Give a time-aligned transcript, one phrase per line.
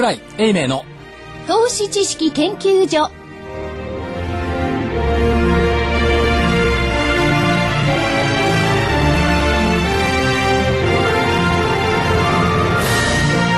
[0.00, 0.86] 桜井英明の。
[1.46, 3.10] 投資知識研究所。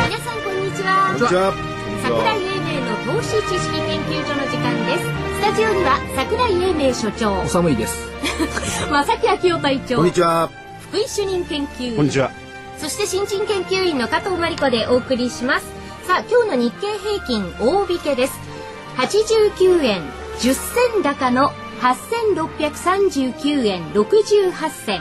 [0.08, 1.06] 皆さんこんにちは。
[1.06, 1.54] こんにちは。
[2.02, 5.04] 桜井英明の投資知識研究所の時間です。
[5.04, 7.40] スタジオには桜井英明所長。
[7.40, 8.08] お寒いです。
[8.90, 9.96] 正木昭夫隊長。
[9.98, 10.50] こんにちは。
[10.88, 11.96] 福井主任研究員。
[11.96, 12.32] こんにちは。
[12.78, 18.32] そして新人研究員の加藤真理子でお送りしますさあ今日の日経平均大引けです。
[18.96, 20.02] 89円
[20.38, 20.54] 10
[20.92, 25.00] 銭高の8639円68銭。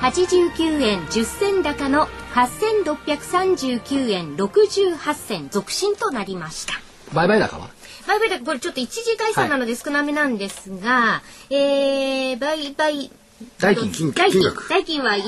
[0.00, 5.48] 89円10銭高の8639円68銭。
[5.50, 6.74] 続伸となりました。
[7.12, 7.68] 売買高は？
[8.06, 13.10] 売買高これちょっと一時解散なので少なめなんですが、えー、売買
[13.58, 14.68] 代金金額。
[14.68, 15.22] 代金は 1,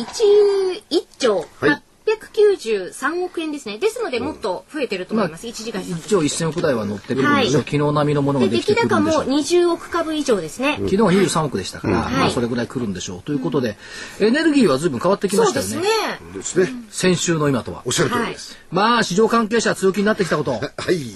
[0.90, 3.78] 1兆はい893億円ですね。
[3.78, 5.46] ですのでもっと増えてると思います。
[5.46, 5.98] 一時解散。
[5.98, 10.76] 一応1000億台は乗ってるんではい昨日並みのものがでできて出来高もくるんでしょう20億株以上ですね。
[10.76, 13.76] 昨日は23億でしたから、はいまあそれぐらい来るんでしょうということで、
[14.20, 16.72] エネルギーは随分変わってきましたよねそうですね。
[16.90, 18.56] 先週の今とはおっしゃる通りです。
[18.70, 20.62] まあ市場関係者は強気になってきたこと はい。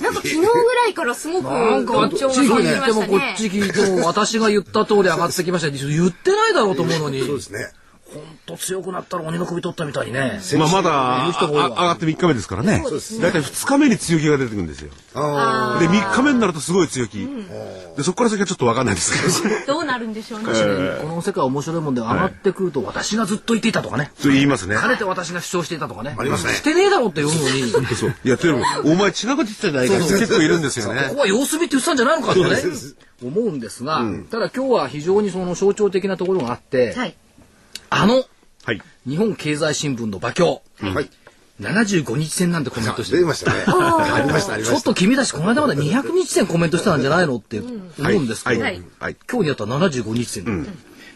[0.02, 7.72] なんか昨日ぐらいからすごくなんかあっち聞いてもこっち聞いても私が言った通り上がってきました言ってないだろうと思うのにそうですね。
[8.12, 12.82] ほんと強くなったら鬼の首取ったみたいにねまあまだ上がって3日目ですからね。
[13.20, 14.90] だいたい2日目に強気が出てくるんですよ。
[15.14, 17.26] あで3日目になるとすごい強気。
[17.96, 19.56] でそこから先はちょっとわかんないですけど。
[19.74, 20.46] どうなるんでしょうね。
[21.00, 24.76] この世界面白いもんで上がってくると私がずっと言っていたとかねそう言いますね。
[24.76, 28.14] かねて私が主張していたとかねありますねしてねえだろって言うのにこ そう。
[28.24, 31.20] いや、でも、お前違うこと言ってたじゃないか結構いるんですよねこ。
[31.20, 32.62] は様子見って言ってたんじゃないのかとね
[33.22, 37.14] 思うんですが、ただ今日は非常にその象徴的なところがあって、はい。
[37.92, 38.24] あの
[38.64, 38.82] はい。
[39.06, 40.86] 日本経済新聞の馬鏡あ。
[40.86, 41.10] はい。
[41.60, 43.64] 75日線なんてコメントしてる出ましたね。
[43.66, 44.72] ありました、ありました。
[44.72, 48.82] ちょっと君たちこの間まで200日線コメントしてたんじゃないのって思うんですけど、はい。
[48.98, 49.16] はい。
[49.30, 50.70] 今日にやったら75日線だって、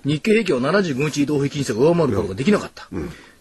[0.04, 2.88] 日経平均は75日移動平均線を上回ることができなかった、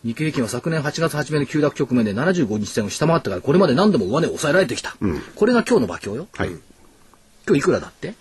[0.04, 4.96] 日経平均は昨年8月初めの急落直面で75日線を下回ってからこれまで何度も上値を抑えられてきた、
[5.36, 6.50] これが今日の馬鏡よはい。
[7.48, 8.16] 今日いくらだって？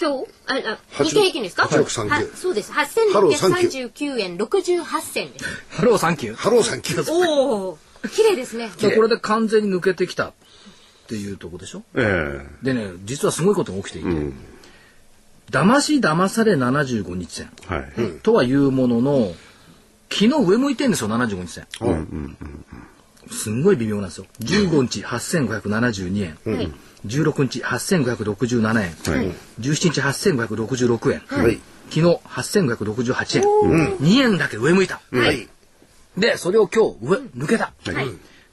[0.00, 2.72] 今日、あ、あ、日経平均ですか？8639はそうです。
[2.72, 5.44] ハローサンキュ8639円68銭です。
[5.70, 6.34] ハローサンキュー。
[6.34, 7.78] ハローサンキュおお、
[8.14, 8.70] 綺麗ですね。
[8.80, 10.32] でこれで完全に抜けてきたっ
[11.08, 11.82] ていうとこでしょ？
[11.94, 14.08] えでね実はすごいことが起きていて、
[15.50, 17.50] 騙し騙され75日線。
[17.70, 18.12] えはい。
[18.22, 19.32] とはいうものの
[20.10, 21.66] 昨日上向いてんですよ75日線。
[23.30, 24.26] すんごい微妙なんですよ。
[24.40, 26.72] 15日8572円、はい。
[27.06, 29.34] 16日8567円、はい。
[29.60, 31.60] 17日8566円、はい。
[31.90, 35.48] 昨日8568円、2円だけ上向いた、はい。
[36.16, 38.08] でそれを今日上抜けた、はい。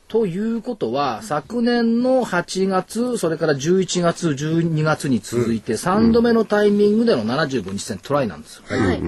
[0.07, 9.01] ということは昨年の8月それから11月12月に続いて3度目のタイミングでの75日線トライなんですよ、はい。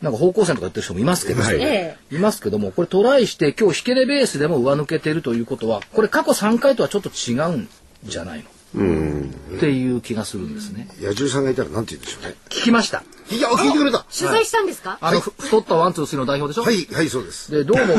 [0.00, 1.60] なんか方向線とか言ってる人もいますけど、はい。
[1.60, 7.68] えいますけどもこれトライして今日引け値ベースでも上抜けてるということはこれ過去3回とはちょっと違うん
[8.04, 8.50] じゃないの。
[8.76, 10.88] っていう気がするんですね。
[11.00, 12.36] 野獣さんがいたらなんて言うんでしょうね。
[12.48, 13.02] 聞きました。
[13.30, 14.06] いや、聞いてくれた。
[14.16, 14.98] 取材したんですか？
[15.00, 17.50] あの、ふ太ったワンツースリーの代表でしょ、はい、はい、そうです。
[17.50, 17.94] でどうも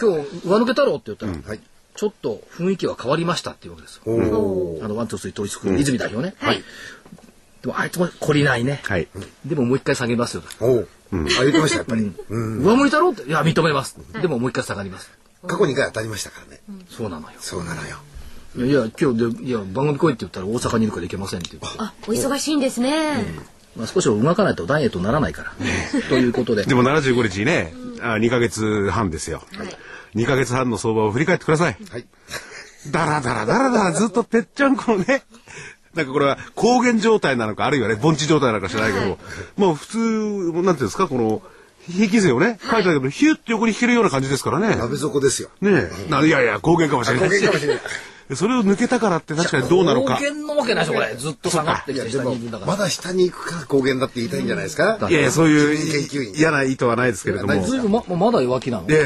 [0.00, 1.60] 今日上抜けたろうって言ったら、はい。
[1.94, 4.02] ちょっと雰囲気は変わりましたっていうわけですよ。
[4.06, 6.62] あのワンツースリー統一組の泉代表ね、はい。
[7.62, 9.08] でもあいつも懲りないね、はい。
[9.46, 10.86] でももう一回下げますよと、おー。
[11.38, 12.12] あ、言ってました、やっぱり。
[12.28, 15.10] 上向いたろうっていや認めます、でももう一回下がります。
[15.46, 16.60] 過去2回当たりましたからね。
[16.90, 17.38] そうなのよ。
[17.40, 17.96] そうなのよ。
[18.56, 23.24] いやいや今日でいや番組来いって言ったら大阪にいるから行けませんって言ってあ、お忙しいんですね。
[23.76, 25.52] まあ、少しは動かないとダイエットにならないから。
[26.08, 26.74] ということで で。
[26.74, 29.42] も75日にね、あ2ヶ月半ですよ。
[30.14, 31.76] 2ヶ月半の相場を振り返ってください。
[31.90, 32.06] はい。
[32.90, 35.24] だらだらだらだらずっとぺっちゃんこのね、
[35.94, 39.18] なんかこれは高原状態なのか、あるいはね、盆地状態なのか知らないけど、
[39.56, 41.42] もう普通、なんていうんですか、この、
[41.90, 44.76] 平均線をね、書いてあるけど、ヒュッと横に引けるような感じですからね。
[44.76, 45.50] 鍋底ですよ。
[45.60, 46.10] ねえ。
[46.10, 47.28] ないやいや、高原かもしれない。
[47.28, 47.82] 高原かもしれない。
[48.34, 50.20] それを抜けたからって確かにどうなのか高。
[50.24, 51.14] 原のわけないでしょ、これ。
[51.14, 52.72] ずっと下がってきて下にいるんだから。
[52.72, 54.98] まだ下に行くから高原だって言いたいんじゃないですか？
[55.08, 57.62] いやいや、そういう嫌な意図はないですけれども。
[57.64, 58.88] ずいぶんま、まだ弱気なの？
[58.88, 59.04] いやい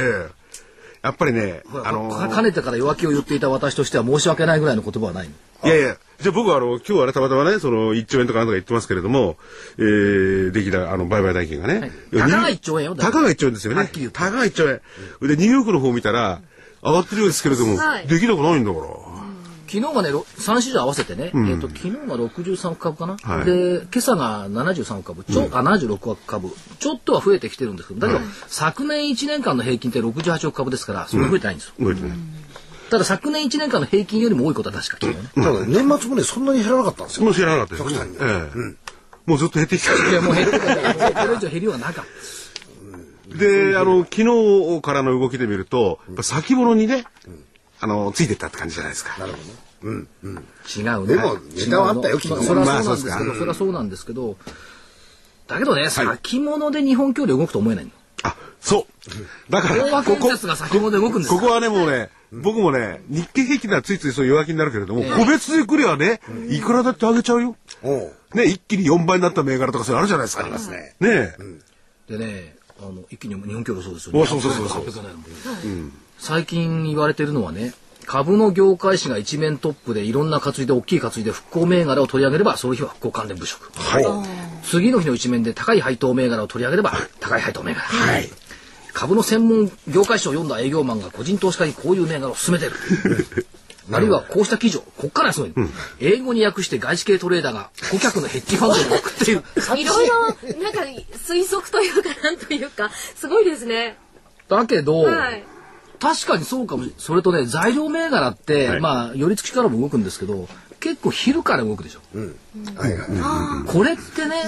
[1.02, 5.68] やっぱりね、あのかかねてから弱気を言っていた私としては申し訳ないぐらいの言葉はないの？
[5.68, 9.36] いやいや、じゃあ僕はあの、今日はね、たまたまね、その、1兆円とかなんとか言ってますけれども、
[9.78, 11.90] えー、できた、あの、売買代金がね。
[12.12, 13.78] いやたかが1兆円よだからたかが1兆円ですよね。
[13.80, 14.80] はっきり言ってたかが1兆円。
[15.26, 16.40] で、ニューヨークの方見たら、
[16.82, 18.06] 上がってるようですけれども、はい。
[18.06, 18.86] できなくないんだから。
[19.70, 23.44] 昨日がね、ろ3市場合わせてね、えっと、昨日が63億株かな、はい。
[23.44, 26.50] で、今朝が73億株、ちょ、あ、76億株、
[26.80, 31.22] ちょっとは増えてきてるんですけど、だけど、昨年1年間の平均って68億株ですから、そん。
[31.22, 31.74] な増えてないんですよ。
[31.78, 32.16] 動いてね。
[32.90, 35.30] ただ昨年1年間の平均よりも多いことは確か昨日ね。
[35.36, 37.24] ただね年末もね、そんなに減らなかったんですよ。
[37.24, 38.90] もう知らなかったですええ。
[39.26, 39.94] もうずっと減ってきた。
[39.94, 40.66] いや、もう減ってた。
[40.66, 42.04] からこれ以上減りはなかっ
[43.36, 44.22] で、あの、昨
[44.76, 47.04] 日からの動きで見ると、先物にね、
[47.80, 49.16] あの、ついてったって感じじゃないですか。
[49.18, 49.26] た。
[50.80, 51.14] 違うね。
[51.14, 54.36] でもネタはあったよ違う昨日のそれはまあそうなんですけど、それはそうなんですけど、
[55.46, 57.90] だけどね、先物で日本協力動くと思えないの。
[58.22, 58.86] あ、そ
[59.48, 59.50] う。
[59.50, 60.28] だから、ここ。
[60.28, 67.56] ここはね、もうね、僕もね、日経平均ではついついそう弱気になるけれども、個別で来りゃね、いくらだってあげちゃうよ。
[68.34, 70.44] ね、一気に4倍になった銘柄とかそれあるじゃないですか。
[70.44, 70.94] ありますね。
[71.00, 71.34] ね
[72.08, 72.16] え。
[72.16, 74.26] でね、あの、一気に日本協力そうですよおね。
[74.26, 77.72] そうそうそうそう800円の最近言われてるのはね、
[78.06, 83.70] 株の業界誌が一面トップでいろんな担いで大きい担いで復興銘柄を取り上げればその日は復興関連物色。
[83.76, 84.04] はい。
[84.64, 87.84] 次の日の一面で高い配当銘柄を取り上げれば高い配当銘柄。
[88.92, 92.72] 株の専門業界誌を読んだ営業マンが個人投資家にこういう銘柄を勧めてる。
[93.92, 95.54] あるいはこうした記事を、こっからすごい、
[96.00, 99.42] 英語に訳して外資系トレーダーが顧客のヘッジファンドに送っている。
[99.80, 100.14] いろいろ、
[100.62, 100.80] なんか
[101.12, 103.96] 推測というか、なんというか、すごいですね。
[104.48, 105.44] だけど、はい。
[106.00, 107.00] 確かにそうかもしれない。
[107.00, 110.48] それとね、材料銘柄って、はいまあ、寄り付きからも動くんですけど、
[110.80, 112.00] 結構昼から動くでしょ。
[112.76, 113.68] はいはい。
[113.68, 114.44] これってね、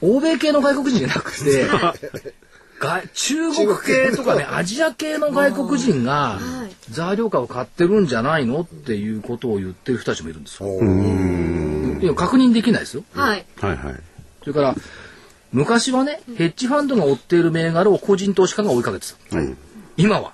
[0.00, 1.66] 欧米系の外国人じゃなくて、
[2.78, 6.40] 外中国系とかね、アジア系の外国人が
[6.90, 10.68] 材料価を買ってるんじゃないのっていうことを言ってる人たちもいるんですよ。
[12.00, 13.04] いや確認できないですよ。
[13.12, 13.44] はい。
[13.60, 13.94] はいはい。
[14.40, 14.74] それから、
[15.52, 19.16] 昔はね、ヘッジファンドが追っている銘柄を個人投資家が追いかけてた。
[19.96, 20.32] 今は、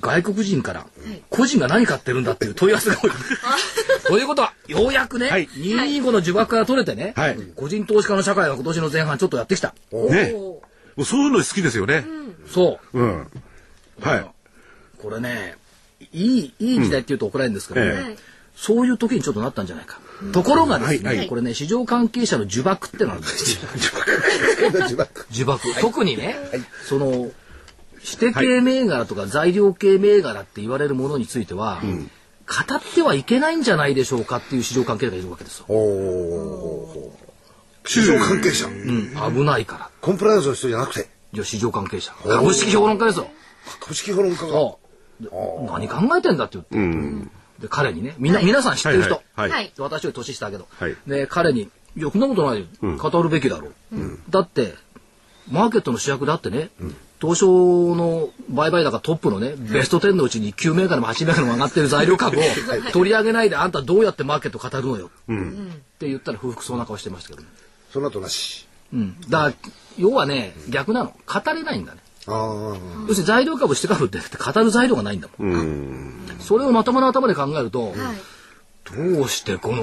[0.00, 0.86] 外国人から、
[1.30, 3.10] 個人が何買ってるんだっていう問い合わせが多い。
[4.08, 9.74] ということは、ようやくね、はい225の呪縛から取れてね、はい個人投資家の社会が今年の前半ちょっとやってきた。
[9.92, 10.32] ね。
[10.32, 12.04] もうそういうの好きですよね。
[12.52, 12.98] そう。
[12.98, 13.26] うん。
[14.00, 14.26] はい。
[14.98, 15.56] これね、
[16.16, 20.00] いい、いい時代って言うと怒られるんですけどね、ええそういう時にちょっとなったんじゃないか。
[20.32, 23.68] ところがですね、はいはいこれね、市場関係者の呪縛ってのがあるんですよ。
[25.30, 25.80] 呪縛。
[25.82, 26.36] 特にね、
[26.88, 27.30] その、
[28.02, 35.66] 指定系銘柄とか材料系銘柄って言われるものについては、語ってはいけないんじゃないでしょうかっていう市場関係者がいるわけですよ。
[37.84, 38.68] 市場関係者。
[38.68, 39.90] うん、危ないから。
[40.00, 42.12] コンプライアンスの人じゃなくて、いや、市場関係者。
[42.24, 43.28] 株式評論家ですよ。
[43.80, 44.85] 株式評論家が。
[45.20, 46.44] 何考えてんだ？
[46.44, 47.30] って言って。
[47.62, 49.14] で、彼にね、みんな、皆さん知ってる人。
[49.14, 49.50] はいはい。
[49.50, 49.72] はい。
[49.78, 50.96] 私より年下だけど、はい。
[51.06, 52.66] で彼に「いやそんなことないよ、
[52.98, 53.72] 語るべきだろう、
[54.28, 54.74] だって
[55.50, 56.68] マーケットの主役だってね、
[57.18, 62.42] 東証の売買高トップのね、ベスト10のうちに9銘柄も8銘柄も上がってる材料株を
[62.92, 65.08] 取り上げないであんたどうやってマーケット語るのよ、っ
[65.98, 67.48] て言ったら不服そうな顔してましたけどね、
[67.90, 68.68] その後なし。
[68.92, 69.54] うん、だから
[69.96, 71.16] 要はね逆なの。
[71.26, 72.00] 語れないんだね。
[72.26, 72.74] 要
[73.08, 77.94] するに材料株して株って語る材料がないんだもん、それをまともな頭で考えると、
[78.94, 79.82] どうしてこの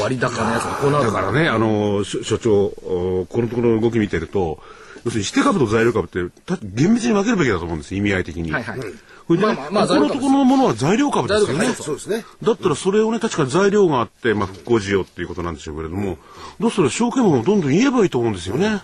[0.00, 4.60] 割高なやつがこうなるだからね、あの、所所長、おこのところの動き見てると、
[5.04, 8.52] 要するに指定株と材料株って、た厳密に分けるべきだと思うんです、意味合い的に。
[8.52, 8.80] はいはい。
[9.26, 11.66] これでね、まあまあまあここのところのものは材料株ですよね。
[11.74, 12.24] そうですね。
[12.42, 16.18] だったらそれをね、確かに材料があって、まあ、復興需要っていうことなんでしょうけれども、
[16.60, 18.82] どうしたら証券もどんどん言えばいいと思うんですよね。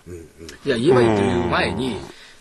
[0.64, 1.96] いや、言えばいいという前に、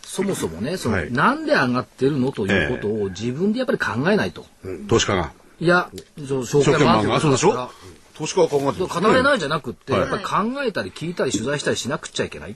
[0.09, 4.45] そもそもね、その、はいなんで上がってるのということを自分でやっぱり考えないと。
[4.87, 5.31] 投資家が。
[5.59, 5.89] いや、
[6.27, 7.19] そう証券マンが？
[7.19, 7.69] そうでしょ？
[8.15, 8.87] 投資家は考えてる。
[8.87, 10.23] 語れないじゃなくって、はいやっぱり
[10.53, 12.55] 考えたり聞いたり取材したりしなくちゃいけない。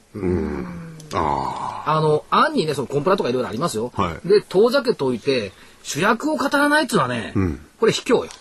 [1.13, 3.91] ああの、案にね、そのコンプラとかいろいろありますよ。
[3.93, 5.51] はいで、遠ざけておいて、
[5.83, 7.33] 主役を語らないっていうのはね、
[7.79, 8.25] これ卑怯よ。
[8.29, 8.35] あ。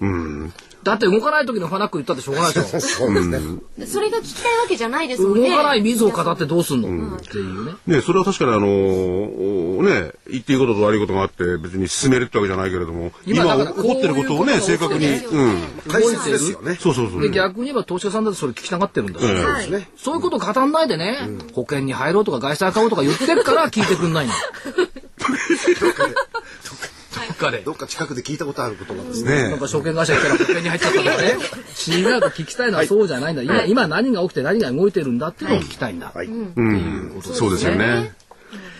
[0.00, 0.52] うん。
[0.84, 2.80] だって動かない時にファナック言ったってしょうがないでしょ。
[2.80, 3.40] そうですね。
[3.86, 5.50] それが聞きたいわけじゃないですも動んね。
[5.50, 7.72] かない水を語ってどうすんの、っていうね。
[7.86, 15.62] ね、それは確かにあのーね、言っていいことと悪いことがあって、別に進めるってわけじゃないけれども、今起こってることをね、正確に、うん。
[15.88, 16.78] 大切ですよね。
[16.80, 17.22] そうそうそう。
[17.22, 19.88] で、逆に言えば投資家さんだってそれ聞きたがってるんだうですね。
[19.96, 24.32] そういうこと語んないでね、保険に入ろうとか外債買おうとか言ってるから聞いてくんないの。
[27.44, 27.58] どっかで。
[27.64, 29.42] どっか近くで聞いたことある言葉ですね。
[29.44, 31.28] ねなんか証券会社行ったら保険に入っちゃったとかね。
[31.28, 33.42] 違うと聞きたいのはそうじゃないんだ。
[33.42, 36.12] 今、今何が起きて何が動いてるんだっていうのを聞きたいんだ。
[36.14, 36.26] はい。
[36.26, 37.20] うん。
[37.22, 38.14] そうですよね。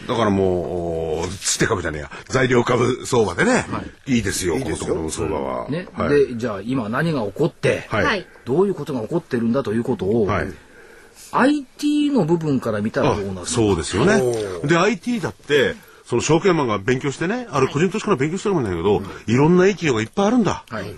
[0.06, 2.10] だからもう、おつって株じゃねえや。
[2.28, 3.66] 材料株相場でね、
[4.06, 5.68] いいですよ、このところの相場は。
[5.70, 5.88] ね。
[5.94, 6.10] はい。
[6.10, 8.04] で、じゃあ今何が起こって、はい。
[8.04, 8.26] はい。
[8.44, 10.52] どういうことが起こってるんだということを、はい
[11.32, 14.20] IT の部分から見たらあどうなるそうですよね。
[14.64, 15.74] で、IT だって、
[16.06, 20.64] その証券マンが勉強してね、ある個人投資家の勉強してるもんだけど、いろんないい企業がいっぱいあるんだ。
[20.68, 20.94] はい。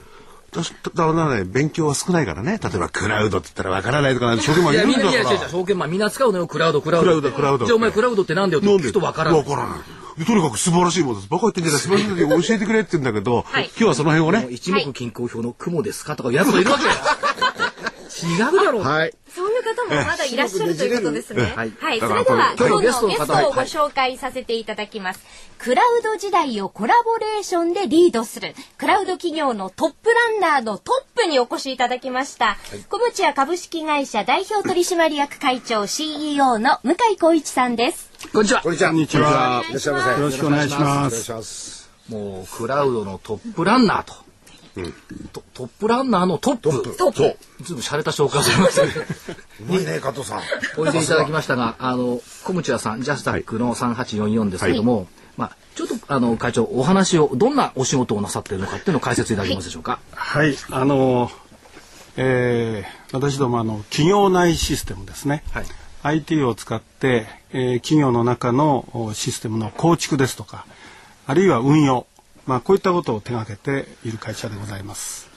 [0.52, 2.58] だだからね、勉強は少ないからね。
[2.62, 5.48] 例えばクラウドって言ったらわからないとかなんて証券マンいや、いるんだかみんな、いや、違う違うら。
[5.50, 7.06] 証券マンみんな使うのよ、クラウド、クラウド。
[7.10, 9.40] クラウドクラウドじゃあお前クラウドってなんでよって聞くとわからない。
[9.40, 10.24] わからない。
[10.24, 11.28] とにかく素晴らしいものです。
[11.28, 16.16] バカ言ってんじゃない素晴らしいのに教えてくれって言うんだけど、はい今日はその辺をね、一目均衡表の雲ですか？
[16.16, 16.90] とかやつもいるわけよ。
[18.06, 18.82] 違うだろう。
[18.82, 19.14] はい。
[19.28, 21.42] そういう方もまだいらっしゃるということですね。
[21.42, 22.00] はいはい。
[22.00, 23.08] それでは今日のゲストを
[23.52, 25.20] ご紹介させていただきます。
[25.58, 32.56] クラウド時代をコラボレーションでリードするクラウド企業のトップランナーのトップにお越しいただきました。
[32.88, 38.10] コムチア株式会社代表取締役会長 CEO の向井光一さんです。
[38.32, 38.72] こんにちはこん。
[38.72, 38.90] にちは。
[38.90, 39.62] こんにちは。
[39.68, 40.10] いらっしゃいませ。
[40.12, 41.90] よろしくお願いしますお願いします。
[42.08, 44.25] もうクラウドのトップランナーと。
[45.32, 46.96] トトップランナーのトップ。
[46.96, 47.64] トップ。
[47.64, 48.92] ずいぶん洒落た紹介をされましたね。
[49.60, 50.40] うまいね、加藤さん。
[50.76, 55.06] おいでいただきましたが、あの、小ムチアさん、ジャスタックの3844ですけども、
[55.36, 59.98] まあ、ちょっと、あの、会長、お話を、どんなお仕事をなさっているのかっていうのを解説いただけますでしょうか。
[60.12, 61.30] はい、あの、
[62.16, 65.42] えー私どもあの企業内システムですね。
[65.52, 65.64] はい
[66.02, 70.66] IT を使って、えー企業の中のおシステムの構築ですとか、
[71.26, 72.06] あるいは運用、
[72.46, 75.28] まあこういったことを手掛けている会社でございます。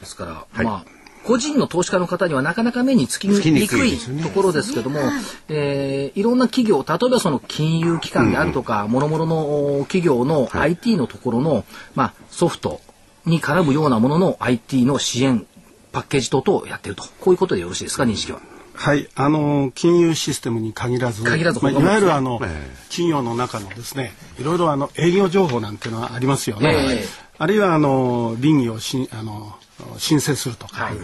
[0.00, 0.84] ですから、まあ、
[1.24, 5.00] 個人の投資家の方にはなかなか目につきににくいところですけども、
[5.48, 12.80] えーいろんな企業、例えばその金融機関であるとか、もろもろの企業の IT のところの、まあ、ソフト
[13.26, 15.46] に絡むようなものの IT の支援、
[15.92, 17.04] パッケージ等々をやっていると。
[17.20, 18.40] こういうことでよろしいですか、認識は。
[18.80, 26.70] はい、あの金融システムに限らず、限らずまあ、いわゆるあの、え企業の中のですね、いろいろあの営業情報なんていうのはありますよね。
[26.70, 27.04] ええ。
[27.36, 29.54] あるいはあの倫理をしあの
[29.98, 30.94] 申請するとか、はい。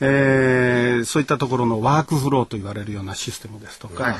[0.00, 4.14] えーそういったところのワークフローと言われるようなシステムですとか、はい。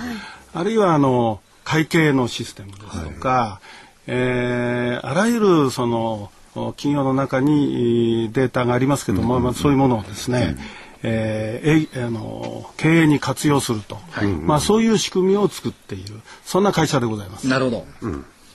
[0.52, 3.60] あるいはあの会計のシステムですとか、
[4.08, 13.98] えーあらゆるその企業の中にえーデータがありますけども、まあ、そういうものをですね、えーえいあの経営に活用すると、
[14.42, 17.46] まあ、そういう仕組みを作っているそんな会社でございます。
[17.46, 17.86] なるほど。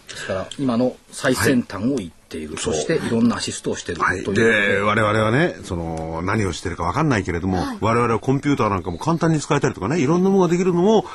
[0.10, 2.58] ですから、今の最先端を言っている。
[2.58, 4.24] そして、いろんなアシストをしているはい。
[4.24, 4.76] という。
[4.76, 11.06] で、我々はね、その、何をしてるかわかんないけれども、我々はコンピューターなんかも簡単に使えたりとかね、いろんなものができるのも、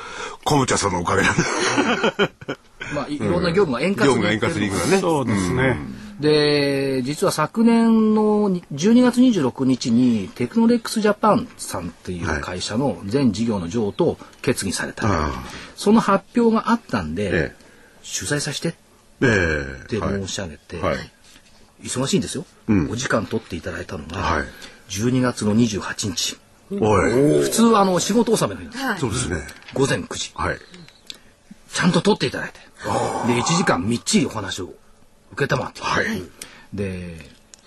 [0.45, 1.43] コムチャさんのおかげなんだ。
[2.95, 4.99] まあ、いいろんな業務が円滑業務が円滑にいくからね。
[4.99, 5.77] そうですね、
[6.19, 15.05] で、実は昨年の12月26日にテクノレックスジャパンさんっていう会社の全事業の譲渡を決議された。
[15.07, 15.31] あ
[15.75, 17.55] その発表があったんで、え
[18.17, 18.71] 取材させてっ
[19.21, 19.27] え
[19.83, 20.97] えてえはい申し上げて、はい。
[21.83, 24.43] 忙しいんですよ、うんお時間取っていただいたのが、はい
[24.89, 26.37] 12月の28日。
[26.69, 29.37] 普通はあの仕事納めの日なんですそうですね。
[29.73, 30.31] 午前9時。
[30.35, 30.57] はい。
[31.73, 32.59] ちゃんと取っていただいて。
[33.27, 34.73] で、1時間みっちりお話を
[35.35, 35.81] 受けたまって。
[35.81, 36.05] はい。
[36.73, 37.17] で、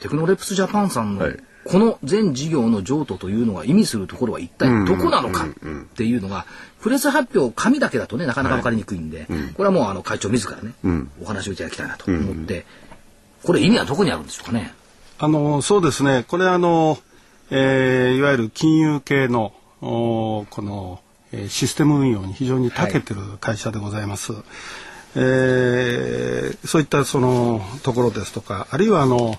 [0.01, 5.49] テクノレプスジャパンさんのはいこの全事業の譲渡というのが意味するところは一体どこなのかっ
[5.97, 6.47] ていうのが、
[6.81, 10.73] プレス発表、紙だけだとね、なかなか分かりにくいんで、これはもうあの会長自らね、
[11.21, 12.65] お話をいただきたいなと思って、
[13.43, 14.73] これ意味はどこにあるんでしょうかね？
[15.19, 16.97] あのそうですねこれあの、
[17.51, 24.33] えーいわゆる金融系のおこの、えーシステム運用に非常に長けてる会社でございます。
[25.21, 29.37] えーそういったそのところですとかあるいはあの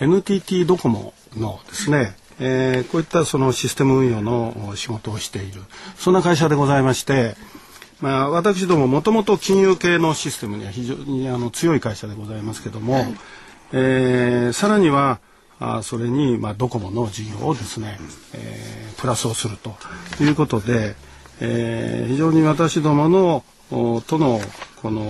[0.00, 5.60] NTT ドコモのですね、えーこういったそのシステム運用の仕事をしている
[5.96, 7.34] そんな会社でございまして、
[8.00, 13.04] まあ、私どももともと金融系のシステムには非常にあの強い会社でございますけども、
[13.72, 15.20] えーさらには
[15.60, 17.98] あそれに、まあ、ドコモの事業をですね、
[18.32, 19.74] えープラスをすると
[20.22, 20.94] いうことで、
[21.40, 23.44] えー非常に私どもの
[24.06, 24.40] との
[24.84, 25.02] この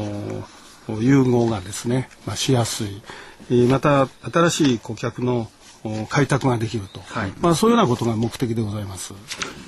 [0.88, 3.02] お融合がですね、まあ、しやすい。
[3.50, 5.50] えーまた新しい顧客の
[5.83, 7.33] お開拓ができると、はい。
[7.40, 9.14] まあ、そういうようなことが目的でございます。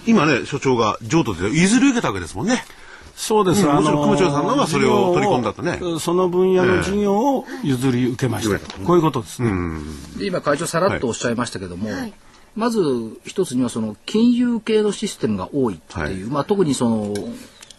[0.06, 2.64] 今ね、所長が譲渡で譲り受けたわけですもんね。
[3.16, 3.66] そうです。
[3.66, 5.80] うんもちろん久保長さんのがそれを取り込んだとね。
[5.98, 9.50] その分野の事業を譲り受けましたと、こういうことですね。
[10.18, 11.90] で今会長さらっとおっしゃいましたけども、
[12.54, 12.80] まず
[13.26, 17.14] 一つにはその金融系のシステムが多いっていう、まあ、特にその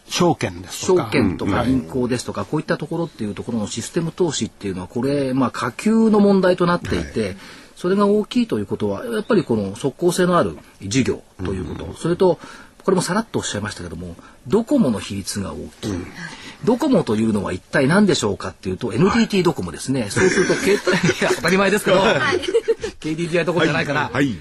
[0.09, 1.03] 証券ですとか。
[1.05, 7.35] 証券とか銀行ですとか、こういったところっていうところのシステム投資っていうのは、これ、まあ、下級の問題となっていて、
[7.75, 12.39] それが大きいということは、やっぱりこの即効性のある事業ということ、それと、
[12.83, 14.15] これもさらっとおっしゃいましたけども、
[14.47, 15.93] ドコモの比率が大きい。
[16.63, 20.07] ドコモというのは一体何でしょうかっていうと、NTT ドコモですね。
[20.09, 21.97] そうすると、携帯、いや、当たり前ですけど、
[22.99, 24.35] KDDI ドコモじゃないから、はい。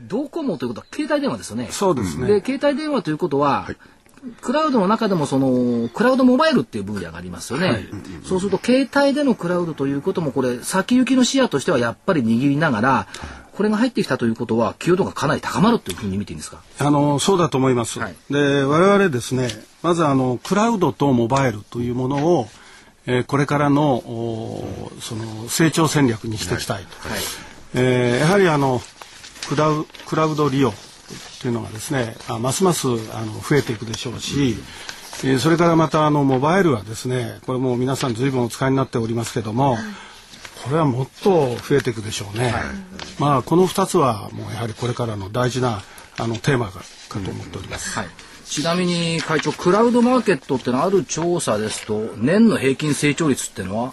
[0.00, 1.68] ドコモということは携帯電話ですよね。
[1.70, 2.40] そうですね。
[2.40, 3.68] で、携帯電話ということは、
[4.42, 7.86] クラウドの中でもその、クラウドモバイルっていう分野がありますよね。
[8.24, 13.06] そうすると、携帯でのクラウドということも、これ、先行きの視野としてはやっぱり握りながら、
[13.52, 16.62] これが入ってきたということは、寄与度がかなり高まるというふうに見ていいんですか？
[16.78, 17.98] あのそうだと思います。
[18.00, 18.14] はい。
[18.30, 19.48] で我々ですね
[19.82, 22.48] まずあのクラウドとモバイルというものを、
[23.06, 26.88] えーこれからのおその成長戦略にしていきたいと、
[27.74, 28.80] えーやはりあの
[29.48, 30.72] クラウクラウド利用
[31.40, 34.56] というのがですねあますますあの増えていくでしょうし、
[35.24, 39.76] えーそれからまたあのモバイルはですねこれもう皆さん随分お使いになっておりますけども、
[40.64, 42.54] これはもっと増えていくでしょうね。
[43.18, 45.82] まあこの2つはもうやはりこれからの大事な
[46.16, 46.80] あのテーマか
[47.10, 47.98] かと思っております。
[47.98, 48.08] はい。
[48.46, 53.92] ちなみに会長、クラウドマーケットってのはある調査ですと、年の平均成長率ってのは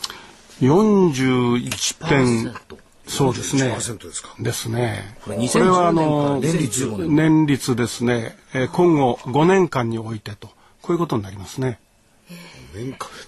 [0.61, 2.86] ？41点1%。
[3.07, 3.73] そうですね。
[3.77, 4.35] 1%ですか？
[4.39, 5.17] ですね。
[5.23, 10.47] これこれはあ2010の年から2015年年率ですね、えー今後5年間においてと
[10.81, 11.79] こういうことになりますね。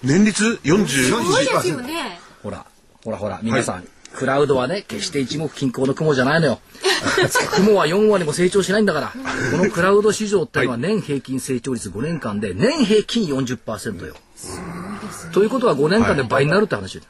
[0.03, 0.88] 年率 40?
[1.09, 2.19] そうですよね。
[2.43, 2.65] ほら、
[3.03, 6.59] ほらほら、皆さん、クラウドはね、決して一目均衡の雲じゃないのよ。
[7.55, 9.13] 雲は4割も成長しないんだから。
[9.51, 14.15] このクラウド市場ってのは年平均成長率5年間で、年平均40%よ。
[15.33, 17.01] ということは5年間で倍になるって話よ。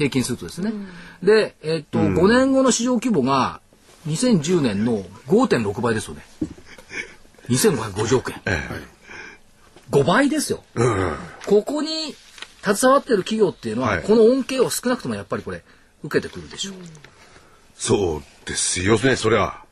[0.00, 0.72] 平均するとですね。
[1.22, 3.60] で、えっと、5年後の市場規模が、
[4.08, 6.22] 2010年の5.6倍ですよね。
[7.50, 8.40] 2550億円。
[9.90, 10.64] 5倍ですよ。
[11.44, 12.14] ここに
[12.62, 15.62] 携わってる企業っていうのは、はいこの恩恵を少なくともやっぱりこれ、
[16.02, 16.74] 受けてくるでしょう。
[17.74, 19.62] そうですよね、そりゃ。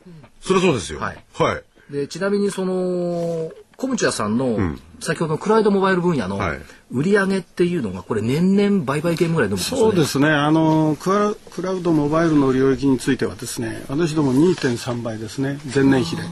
[0.41, 0.99] そりゃそうですよ。
[0.99, 1.63] はいはい。
[1.91, 6.59] で、ちなみにその、コムさんの、先ほどのクラウドモバイル分野のはい
[6.91, 9.91] 売り上げっていうのが、これ年々売買ゲームぐらい伸びてますよね。
[9.91, 10.29] そうですね。
[10.29, 15.59] あのクラクラウドモバイルの領域についてはですね、私ども2.3倍ですね。
[15.73, 16.23] 前年比で、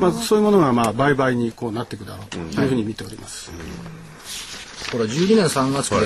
[0.00, 3.52] まあそういうものがまあ倍々にこうなっていくだろうというふうに見ております。
[4.92, 5.96] これ12年3月で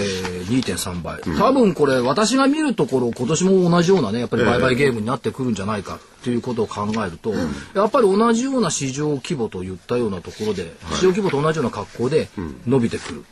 [0.45, 7.33] 2.3倍、多分これ私が見るところ今年も同じようなねやっぱり売買ゲームになってくるんじゃないかっていうことを考えると、
[7.75, 12.29] やっぱり同じような市場規模といったようなところで、市場規模と同じような格好で
[12.67, 13.25] 伸びてくる。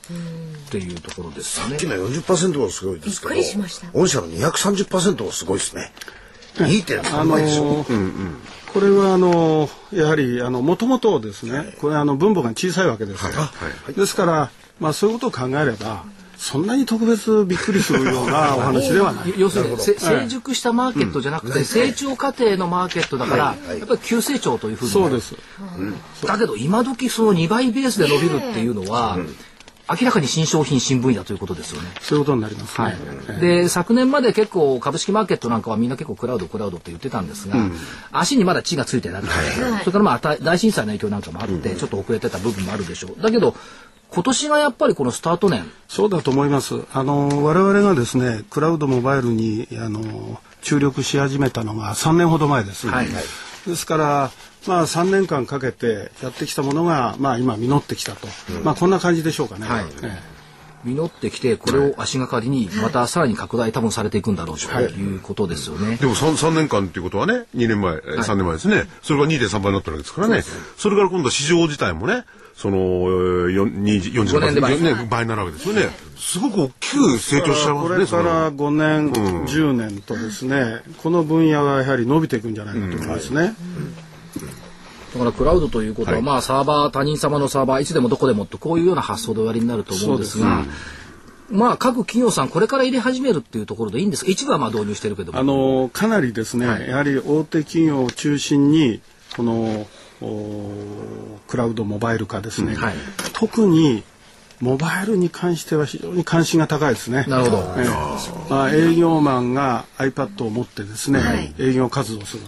[0.66, 1.76] っていうところですよね。
[1.83, 3.88] 今40%もすごいですけどびっくりしました。
[3.92, 5.92] 御社の230%もすごいですね。
[6.59, 7.85] あ2.3の倍でしょ、
[8.72, 13.50] これはあのやはりあの元々ですね、これあの分母が小さいわけですか
[13.87, 16.04] ら、ですからまあそういうことを考えれば
[16.42, 19.32] そんなに特別びっくりするようなお話ではない。
[19.38, 23.44] 要するにせ成熟したマーケットじゃなくて、成長過程のマーケットだから、
[23.78, 24.90] やっぱり急成長というふうに。
[24.90, 25.37] そうです。
[26.26, 29.18] だけど今時その2倍ベースで伸びるっていうのは、
[29.88, 31.88] 明らかに新商品新分野ということですよね。
[32.00, 32.80] そういうことになります。
[32.80, 32.96] ね。
[33.28, 37.56] ええで昨年まで結構株式マーケットなんかはみんな結構クラウドクラウドって言ってたんですが、
[38.11, 39.32] 足にまだ血がついてなくて、
[39.80, 43.22] それからまあ大大震災の影響なんかもあって、ちょっと遅れてた部分もあるでしょう。
[43.22, 43.54] だけど
[44.14, 46.83] 今年がやっぱりこのスタート年そうだと思います。
[46.92, 52.88] あの我々がですね、クラウドモバイルにあの注力し始めたのが3年ほど前です。
[52.88, 53.09] はい
[53.66, 54.31] ですから
[54.66, 58.27] まあ3年間かけてやってきたものがまあ今実ってきたと、
[58.64, 59.66] まあこんな感じでしょうかね。
[59.66, 60.33] はいえ
[60.85, 65.96] 実ってきてこれを足がかりにまたさらに拡大多分されていくんだろうということですよね。
[65.96, 68.88] でも 3, 三年間っていうことはね、2年前、えー3年前ですね。
[69.01, 70.42] それが2.3倍になったわけですからね。
[70.77, 75.88] それから今度は市場自体もね、その、えーよ20 40五年で倍ね、倍になるわけですよね。
[76.16, 78.52] すごく大きく成長しちゃいすね、れからそれは。
[78.52, 83.54] 5年、10年とですね、この分野はやはり伸びていくんじゃないかと思いますね。
[85.14, 90.64] だからクラウドということは、まあサーバー他人様のサーバーいつでもどこでもってこういうような発想で終わりになると思うんですが。
[91.50, 94.30] まあ各企業さんこれから入れ始めるっていうところでいいんですか？
[94.30, 99.02] 一部はまあ導入してるけどもあのかなりですね、やはり大手企業を中心に
[99.36, 99.86] このお
[101.48, 102.94] クラウドモバイル化ですね、はい。
[103.32, 104.04] 特に
[104.62, 107.24] モバイルに関しては非常に関心が高いですね。
[107.26, 107.74] なるほど。
[107.76, 107.88] ええ。
[108.48, 112.42] まあ、営業マンが iPad を持ってですね、営業活動する、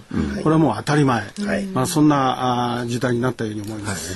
[0.45, 1.25] これはもう当たり前、
[1.73, 4.15] まあ、そんなあー時代になったように思います。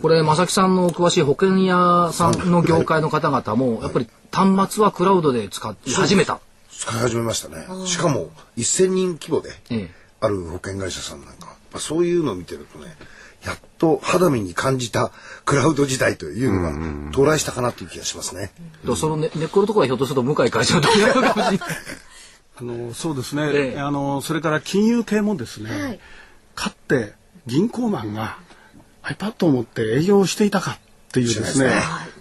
[0.00, 6.38] これ正木さんの詳しい保険屋さんの業界の方々もやっぱり端末はクラウドで使い始めた。
[6.70, 7.66] 使い始めましたね。
[7.84, 10.00] しかも1000人規模でええ。
[10.22, 11.39] ある保険会社さんなんか、
[11.72, 12.96] まあ、そういうのを見てるとね
[13.44, 15.12] やっと肌身に感じた
[15.44, 18.52] クラウド時代というのが到来したかなという気がしますね。
[18.84, 21.68] とその根根っこのところはひょっとすると向井会長の時なのかもしれない。
[22.56, 23.80] あのそうですね、ええ。
[23.80, 25.98] あのそれから金融系もですね、
[26.54, 27.14] かって
[27.46, 28.36] 銀行マンが
[29.02, 30.78] iPad を持って営業をしていたかっ
[31.12, 31.72] ていうですね。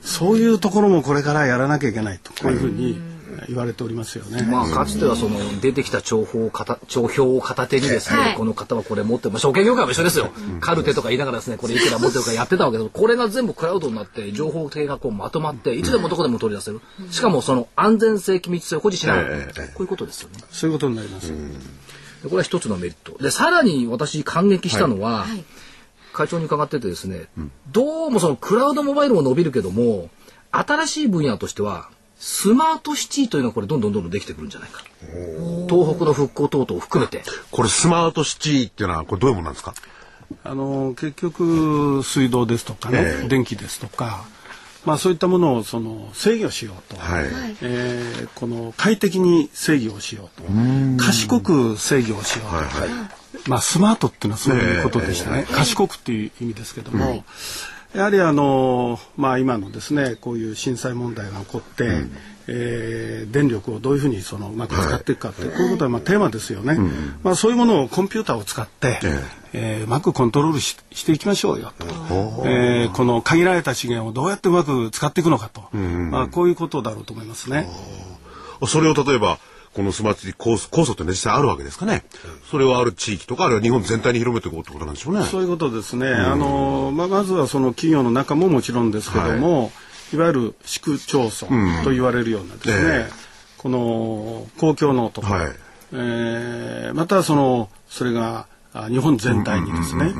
[0.02, 2.32] そういうところもこれからやらなきゃいけないと。
[2.32, 2.98] こういうふうに
[3.48, 4.44] 言われておりますよね。
[4.44, 8.36] まあかつてはその出てきた情報を片帳票を片手にですね、はい。
[8.36, 12.90] この方はこれ持ってます証券業界も一緒ですよ、カルテとか言いながらですねこれいくら持ってるかやってたわけです。
[12.90, 19.34] これが全部クラウドになって情報系がこうまとまっていつでもどこでも取り出せる、しかもその安全性機密性を保持しながら、こ
[19.80, 20.40] ういうことですよね。
[20.52, 21.32] そういうことになります。
[21.32, 21.36] で
[22.24, 23.18] これは一つのメリット。
[23.22, 25.26] でさらに私感激したのは、
[26.12, 27.28] 会長に伺っててですね、
[27.72, 30.10] どうもそのクラウドモバイルも伸びるけども
[30.52, 34.84] 新しい分野としてはスマートシティというのはこれどんどんどんどんできてくるんじゃないか。
[35.70, 37.24] 東北の復興等々を含めて。
[37.50, 39.74] これスマートシティっていうのはこれどういうものなんですか？
[40.44, 43.28] あの結局水道ですとかね、ええ。
[43.28, 44.26] 電気ですとか、
[44.86, 47.26] まあ、そういったものをその制御しようと、はい。
[47.62, 50.48] えーこの快適に制御をしようと。
[51.04, 57.24] 賢く制御をしようと、まあ、スマートっていうのはそういうことでしたね、賢くっていう意味ですけども、
[57.94, 61.86] やはりあの、まあ、今のですねこういう震災問題が起こって、
[62.48, 66.80] えー電力をどういうふうにそのうまく使っていくかって、こういうことはまあテーマですよね、
[67.22, 69.00] まあ、そういうものをコンピューターを使って、
[69.54, 71.86] えーうまくコントロールししていきましょうよと、
[72.48, 77.68] えーこの限られた資源をどうやってうまく使っていくのかと、まあ、こういうことだろうと思いますね。
[78.68, 79.38] それを例えば
[79.80, 82.04] このスマートシティ構想構想ってね実際あるわけですかね。
[82.52, 85.24] それはある地域とかあるいは日本全体に広めていこうってことなんでしょうね。
[85.24, 86.10] そういうことですね。
[86.10, 89.72] あのまあまずはその企業の中ももちろんですけども、
[90.14, 93.12] い、わゆる市区町村と言われるようなですね、ええ。
[93.58, 95.56] この公共のとか、はい。
[95.94, 98.46] えーまたそのそれがあ
[98.88, 100.14] 日本全体にですね、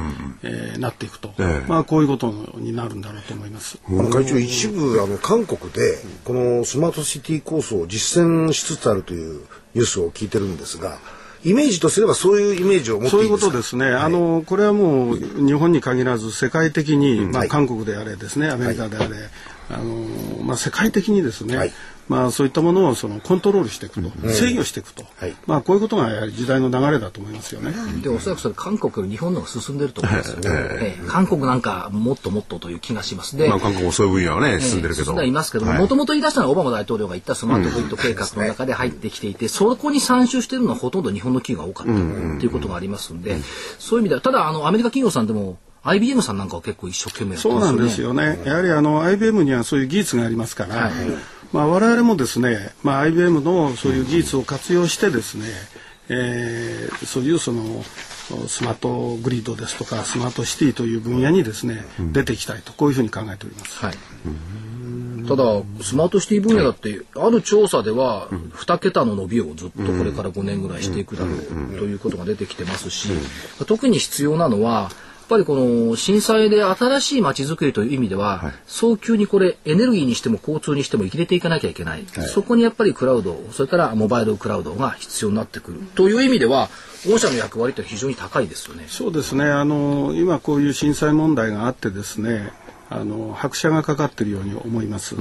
[0.44, 1.68] えーなっていくと、ええ。
[1.68, 3.78] まあこういうことになるんだろうと思います。
[4.12, 9.42] 会長一部あの韓国でこのスマートシティ構想を実践しつつあるという
[9.74, 10.98] ニュースを聞いてるんですが
[11.44, 13.88] イメージとすればそういうイメージを持ってそういうことですね。
[13.88, 17.50] あのこれはもう日本に限らず世界的に、まあはい。
[17.50, 19.16] 韓国であれですね、アメリカであれ、
[19.70, 21.72] あのまあ世界的にですね、はい
[22.10, 25.36] まあそういったものをそのコントロールしていくと、制御していくと、はい。
[25.46, 27.72] まあこういうことがやはり時代の流れだと思いますよね。
[28.02, 30.38] で、おそらくそれ韓国より日本の方が進んでると思うんですよ。
[30.46, 31.08] ええ。
[31.08, 33.38] 韓国なんかもっともっとという気がします。
[33.38, 35.06] で、まあ韓国もそういう分野はね進んでるけど。
[35.06, 43.38] 進んではいますけども、ともと言い出したのはオバマ大統領が言ったスマートグリッド計画の中で入ってきていて、そこに参集しているのはほとんど日本の企業が多かったということがありますんで、
[43.78, 47.78] そういう意味では、ただあのアメリカ企業さんでも IBM さんなんかは結構一生懸命やってそうますよね。
[47.78, 48.42] なんですよね。
[48.46, 50.92] やはりあの IBM にはそういう技術がありますから、
[51.52, 55.46] まあ我々もですね、まあ IBM のそういう技術を活用してですね、
[56.10, 57.84] えーそういうその
[58.48, 61.84] スマートグリッドですとかスマートシティという分野にですね、
[62.14, 63.84] 出ていきたいとこういうふうに考えております。
[63.84, 63.96] はい。
[65.28, 65.44] ただ
[65.82, 73.10] スマートシティ分野だってある調査では2桁の伸びをずっとこれから5年ぐらいしていくだろうということが出てきてますし
[73.68, 74.90] 特に必要なのは
[75.30, 86.70] ぱりこの震災で新しい街づくりという意味では、早急にこれエネルギーにしても交通にしても生きれていかなきゃいけない、そこにやっぱりクラウドそれからモバイルクラウドが必要になってくるという意味では
[87.08, 88.86] 御社の役割って非常に高いですよね。
[88.88, 89.46] そうですね。
[89.46, 92.52] あの今こういう震災問題があってですね。
[92.92, 95.16] あの拍車がかかっているように思います、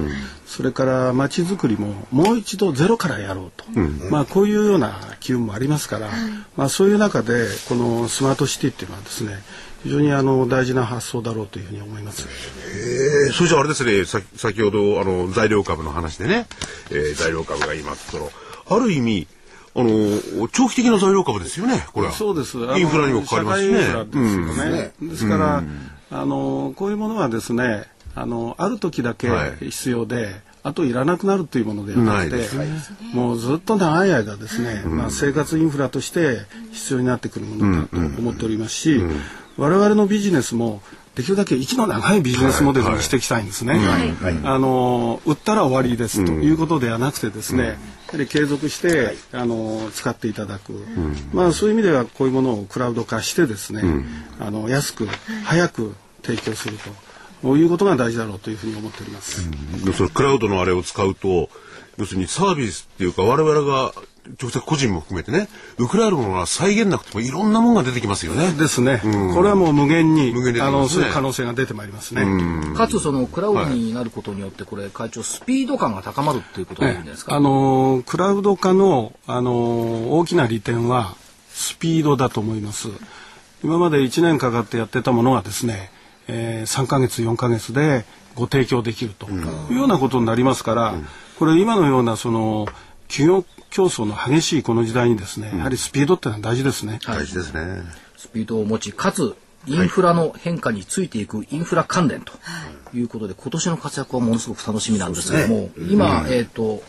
[0.47, 3.65] それから街づくりももう一度ゼロからやろうと、
[4.09, 6.09] まあこういうような機運もありますから、
[6.57, 9.37] まあそういう中でこのスマートシティっていうのはですね
[9.83, 12.27] 非常にあの大事な発想だろうというふうに思います。
[13.27, 16.47] えーそれじゃああれですねさ先ほどあの材料株の話でね、
[16.89, 18.31] えー材料株が言いますと
[18.67, 19.27] ある意味
[19.75, 22.13] あの長期的な材料株ですよねこれは。
[22.13, 22.57] そうです。
[22.57, 23.83] インフラにも関わりますしね。
[23.85, 24.91] 社会インフラですよね。
[25.01, 25.63] ですから、
[26.11, 29.69] あのこういうものはですね、あのある時だけはい。
[29.69, 32.57] 必要で、あといらなくなるというものではなくて、ないです
[33.13, 36.39] もうずっと長い間ですね、まあ生活インフラとして
[36.71, 39.01] 必要になってくるものだと思っておりますし、
[39.57, 40.81] 我々のビジネスも
[41.19, 43.77] できるだけ息の長いビジネスモデルにしていきたいんですね。
[44.45, 47.73] あの売ったら終わりですということではなくてですね、や
[48.13, 50.71] はり継続して、あの使っていただく、
[51.33, 53.81] まあそういう意味ではこういうものをクラウド化してですね、
[54.39, 55.07] あの安く
[55.43, 56.89] 早く提供すると。
[57.41, 59.49] こういうことが大事だろうというふうに思っております。
[59.83, 61.49] でそのクラウドのあれを使うと
[61.97, 63.93] 要するにサービスっていうか我々が
[64.41, 68.51] 直接個人も含めてねウクライナのものは再現なくてもいろんなものが出てきますよね。
[68.53, 69.01] ですね。
[69.33, 72.75] これはもう無限に無限に出てあのすねそういう可能性が出てまいりますね。
[72.75, 77.35] かつそのクラウドになることによってこれ会長スピード感が高まるっていうことがいいんじゃないですか？
[77.35, 81.15] あのクラウド化のあの大きな利点は
[81.51, 82.89] スピードだと思います。
[83.63, 85.91] 今まで1年かかってやってたものがですね、
[86.27, 90.93] えー、3ヶ月4ヶ月でご提供できるというようなことになりますから、
[91.37, 92.67] これ今のようなその
[93.09, 96.99] 企業競争の激しいこの時代にですね、やはりスピードってのは大事ですね。
[97.05, 97.83] 大事ですね。
[98.17, 99.35] スピードを持ちかつ
[99.67, 102.33] インフラの変化についていくインフラ関連と
[102.93, 103.01] い。
[103.01, 106.81] うことで、今年の活躍はものすごく楽しみなんですけども、今、えっ、と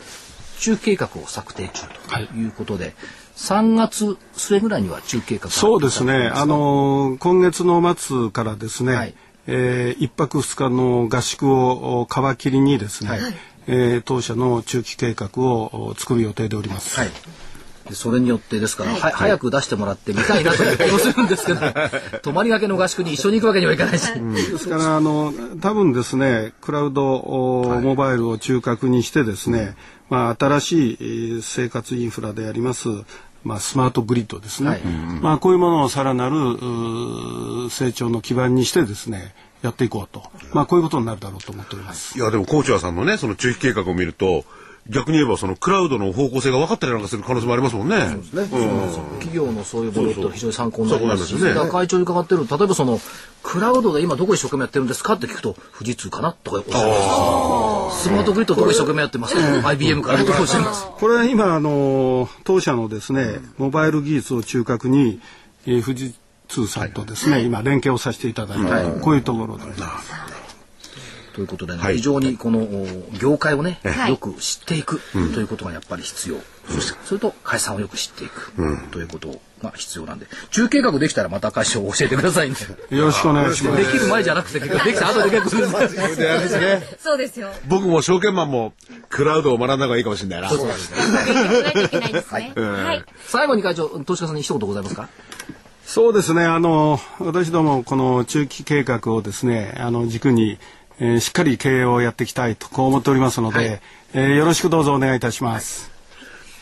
[0.59, 2.47] 中計画を策定中とい。
[2.47, 2.95] うことで、
[3.35, 6.31] 3月末ぐらいには中計画がそうですね。
[6.33, 9.15] あの今月の末からですね、はい。
[9.47, 13.21] えー一泊二日の合宿を皮切りにですね、はい
[13.67, 16.99] えー当社の中期計画を作る予定でおります。
[16.99, 17.09] はい。
[17.87, 21.59] でそれによってですから、は早く出してもらって見たいなという気もするんですけど
[22.21, 29.75] 泊まりがけの合宿に一緒に行くわけにはいかないし、ですからあの多分ですねクラウド、おモバイルを中核にしてですね、
[30.09, 32.89] まあ、新しいえー生活インフラであります
[33.43, 34.81] まあ、スマートグリッドですね、はい。
[34.83, 36.35] まあ、こういうものをさらなる
[37.71, 42.17] 成長の基盤にしてですねやっていこうと、まあ、こういうことになるだろうと思っております。
[42.17, 44.43] いやでもコーチャーさんのねその中期計画を見ると
[44.89, 47.99] 逆に言えばそのクラウドの方向性が分かったりなんかする可能性もありますもんね。
[47.99, 48.47] そうですね。
[49.19, 52.99] 企業のそういうものって非常に参考になりますし、そうそうそうだから会長に伺ってる例えばその
[53.43, 57.99] クラウドで今どこ一生懸命やってるんですかって聞くと富士通かなとかおっしゃいます。
[57.99, 59.35] しスマートグリッドどこ一生懸命やってます？
[59.35, 60.87] か IBM かなとかおっしゃいます。
[60.87, 65.21] これは今あの当社のですねモバイル技術を中核に、
[65.67, 66.15] えー富士
[66.51, 68.57] 通さんとですね、今連携をさせていただい
[68.93, 69.63] て、こういうところで、
[71.33, 71.95] ということでね、はい。
[71.95, 72.87] 非常にこのお
[73.19, 74.09] 業界をね、はい。
[74.09, 74.99] よく知っていく
[75.33, 76.35] ということがやっぱり必要、
[76.67, 78.51] そしてそれと会社をよく知っていく、
[78.91, 80.27] ということが必要なんで。
[80.51, 82.55] 中計画できたらまた会社を教えてくださいね。
[82.91, 83.85] よろしくお願いします。
[83.85, 86.97] できる前じゃなくてできた後で結構するんですよであれですね。
[87.01, 87.49] そうですよ。
[87.67, 88.73] 僕も証券マンも
[89.09, 90.49] クラウドを学んだ方がいいかもしれないな。
[90.49, 92.53] 考えていけないですね。
[92.57, 93.05] はい。
[93.27, 95.07] 最後に会長投資家さんに一言ございますか？
[95.91, 96.45] そうですね。
[96.45, 100.57] あの私どもこの中期計画をですね、あの軸に、
[100.99, 103.81] えーしっかり経営をやっていきたいとこう思っておりますので、
[104.13, 105.91] えーよろしくどうぞお願いいたします。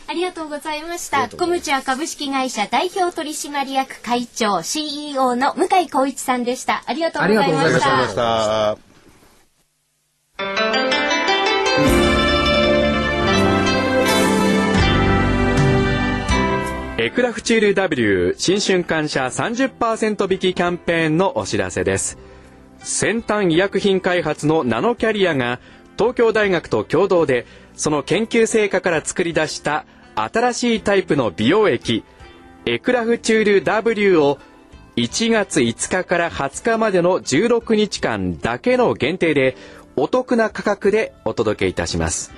[0.08, 1.28] ありがとうございました。
[1.28, 6.82] コムチャ株式会社代表取締役会長 CEO の向井光一さんでした。
[6.86, 7.60] ありがとうございま。
[7.70, 8.89] した
[17.02, 22.18] エクラフチュール W 新春感謝30%引きキャンペーンのお知らせです。
[22.80, 25.60] 先端医薬品開発のナノキャリアが
[25.96, 32.04] 東京大学と共同でその研究成果から作り出した新しいタイプの美容液
[32.66, 34.38] エクラフチュール W を
[34.96, 39.56] 1月5日から20日までの16日間だけの限定で
[39.96, 42.30] お得な価格でお届けいたします。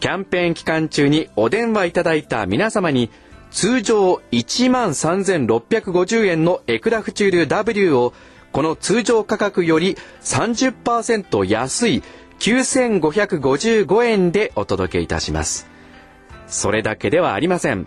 [0.00, 3.10] キャンペーン期間中にお電話いただいた皆様に
[3.50, 8.12] 通常1万3650円のエクラフチュール W を
[8.52, 12.02] この通常価格より30%安い
[12.38, 15.68] 9555円でお届けいたします。
[16.46, 17.86] それだけではありません。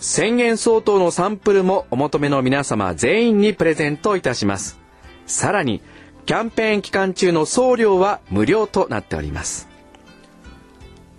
[0.00, 4.80] 1000円相当のサンプルもお求めの皆様全員にプレゼントいたします。
[5.26, 5.82] さらに、
[6.24, 9.68] キャンペーン期間中の送料は無料となっております。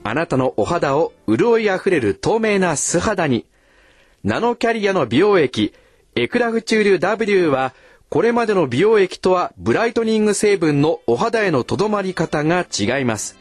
[0.04, 3.46] あなたのお肌を潤いあふれる透明な素肌に。
[4.24, 5.74] ナノキャリアの美容液、
[6.14, 7.74] エクラフチュール W は、
[8.10, 13.36] これまでの美容液とはブライトニング成分のお肌へのとどまり方が違います。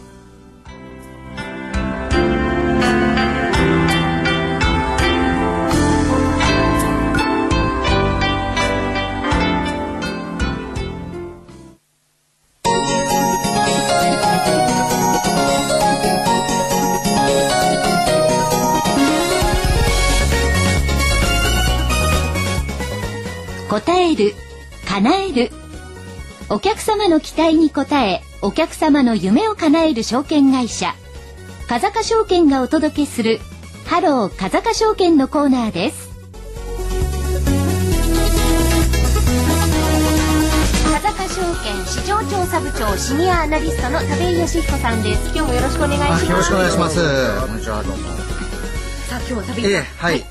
[23.69, 24.34] 応える
[24.88, 25.68] 叶える。
[26.51, 30.95] お客様の期待に応えお客様の夢を叶える証券会社
[31.67, 33.39] 風賀証券がお届けする
[33.85, 36.09] ハロー風賀証券のコーナーです
[40.85, 45.21] 風賀証券市場調査部長シニアアナリストの田部井義彦さんです。
[45.35, 46.25] 今日もよろしくお願いします。
[46.25, 46.99] よろしくお願いします。
[47.41, 48.03] こんにちは、どうも。
[49.07, 49.83] さあ今日は田部井ええ、さん。
[49.97, 50.25] はい。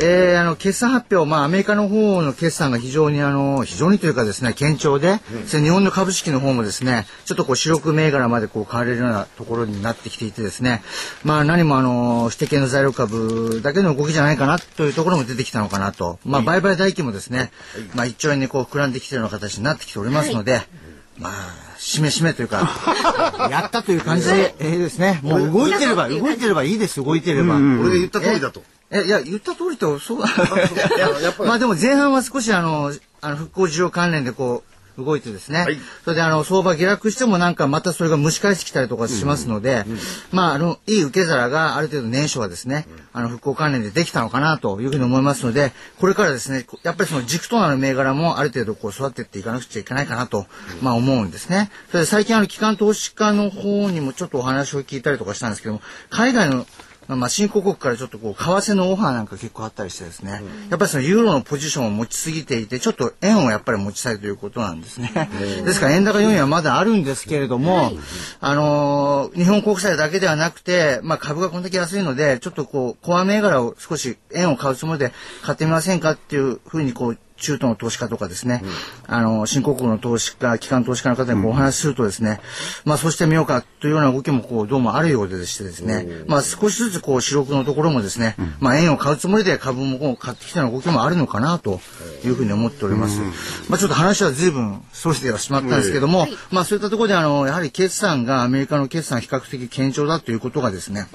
[0.00, 10.82] えー、あの、決算発表、まあ、アメリカの方の決算が非常に、あの、非常にというかですね、堅調で、それ日本の株式の方もですね、ちょっとこう、主力銘柄までこう、買われるようなところになってきていてですね、
[11.24, 16.20] まあ、何もあの、指定系の材料株だけの動きじゃないかな、というところも出てきたのかなと。
[16.24, 17.50] まあ、売買代金もですね、
[17.94, 20.62] まあ、1兆円にこう、膨らんできているような形になってきておりますので、
[21.18, 22.68] まあ、しめしめというか、
[23.50, 25.18] やったという感じで、えーですね。
[25.22, 27.56] もう動いてれば、動いてればいいです、動いてれば。
[27.56, 28.62] 俺が言った通りだと。
[28.90, 30.28] え、いや、言った通りと、そうだ。
[31.44, 35.60] まあでも前半は少しあの、あの、復興需要関連でこう、動いてですね。
[35.60, 39.84] はいそれであの、相場下落してもなんかまたそれが蒸し返してきたりとかしますので、
[40.32, 50.46] まああの、いい受け皿がある程度年初はですね、あの、復興関連でできたのかなというふうに思いますので、これからですね、やっぱりその軸となる銘柄もある程度こう育てていかなくちゃいけないかなと、
[50.82, 51.70] まあ思うんですね。
[51.90, 56.66] それで最近あの、機関投資家の方にもちょっとお話を聞いたりとかしたんですけども、海外の
[57.16, 65.10] まあ、新興国からちょっとこう、為替のオファーなんか結構あったりしてですね、やっぱりそのユーロのポジションを持ちすぎていて、ちょっと円をやっぱり持ちたいということなんですね。
[65.64, 67.92] ですから円高要因はまだあるんですけれども、
[68.40, 78.62] あのー日本国債だけではなくて、まあ株がこんだけ安いので、ちょっとこう、コア銘柄を少し円を買うつもりで買ってみませんかっていうふうにこう、中東の投資家とかですね、
[79.06, 82.40] あの、新興国の投資家、機関投資家の方にお話しするとですね、
[82.84, 91.80] まあそうしてみようかというような動きもこう、どうもあるようでしてですね、まあ少しずつこう、主力のところもですね、まあ円を買うつもりで株もこう買ってきたような動きもあるのかなと
[92.24, 93.20] いうふうに思っております。
[93.68, 101.06] まあちょっと話は随分それてはしまったんですけども、まあそういったところであの、やはり決算がアメリカの決算比較的堅調だということがですね、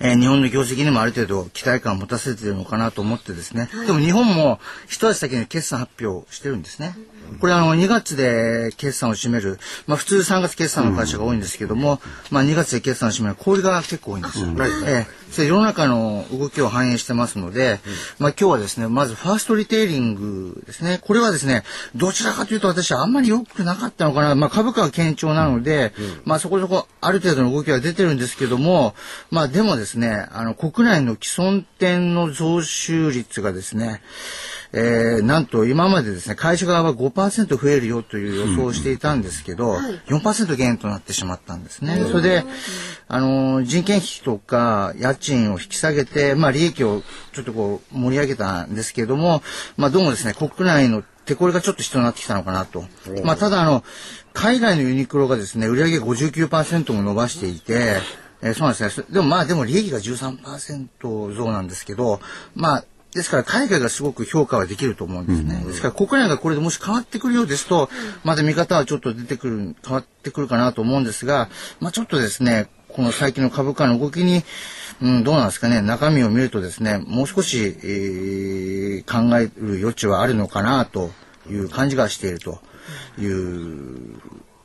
[0.00, 3.68] えー日本の業績にもある程度期待感を持たせてるのかなと思ってですね。
[3.86, 6.96] でも日本も一足先に決算発表してるんですね。
[7.40, 14.48] これあの2月で決算を占める、まあ普通3月決算の会社が多いんですけども、まあ2月で決算を占める小売りが結構多いんですよ。
[14.86, 17.80] ええそれ世の中の動きを反映してますので、
[18.18, 20.98] まあ今日はですね、まずファーストリテイリングですね。
[21.02, 21.64] これはですね、
[21.94, 24.34] どちらかというと私はあんまり良くなかったのかな。
[24.34, 25.92] まあ株価は堅調なので、
[26.24, 28.94] まあそこそこある程度の動きは出てるんですけども、
[29.30, 34.02] まあでもですね、あの国内の既存店の増収率がですね、
[34.72, 39.74] えー、なんと今までですね、会社側は5%増えるよという予想をしていたんですけど、
[40.06, 42.04] 4%減となってしまったんですね。
[42.10, 42.44] それで、
[43.08, 47.02] あのー人件費とか家賃を引き下げて、まあ利益を
[47.32, 49.42] ちょっとこう盛り上げたんですけども、
[49.76, 52.84] まあどうもですね、国内の手これがちょっと必要になってきたのかなと。
[53.24, 53.82] まあただあの、
[54.32, 58.00] 海外のユニクロがですね、売上59%も伸ばしていて、
[58.42, 59.06] えーそうなんですね。
[59.10, 62.20] でもまあでも利益が13%増なんですけど、
[62.54, 65.64] まあですから海外がすごく評価はできると思うんですね。
[65.66, 67.90] ですから国内がこれでもし変わってくるようですと、
[68.24, 71.48] まだ見方はちょっと出てくる、変わってくるかなと思うんですが、
[71.80, 74.42] まあちょっとですね、この最近の株価の動きに、
[75.02, 81.10] うん、どうなんですかね、中身を見るとですね、もう少し、えー考える余地はあるのかなと
[81.48, 82.60] いう感じがしていると
[83.18, 84.20] いう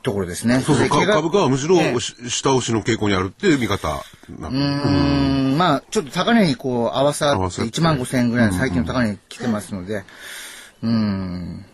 [0.06, 0.60] ところですね。
[0.60, 1.76] そうそう、株価はむしろ
[2.28, 3.88] 下押しの傾向にあるっていう見方
[4.38, 7.72] なうーんまあ、ちょっと高値にこう合わさって合わさって。
[7.72, 10.04] 1万5千円ぐらいの最近の高値に来てますので、
[10.84, 11.66] うーん、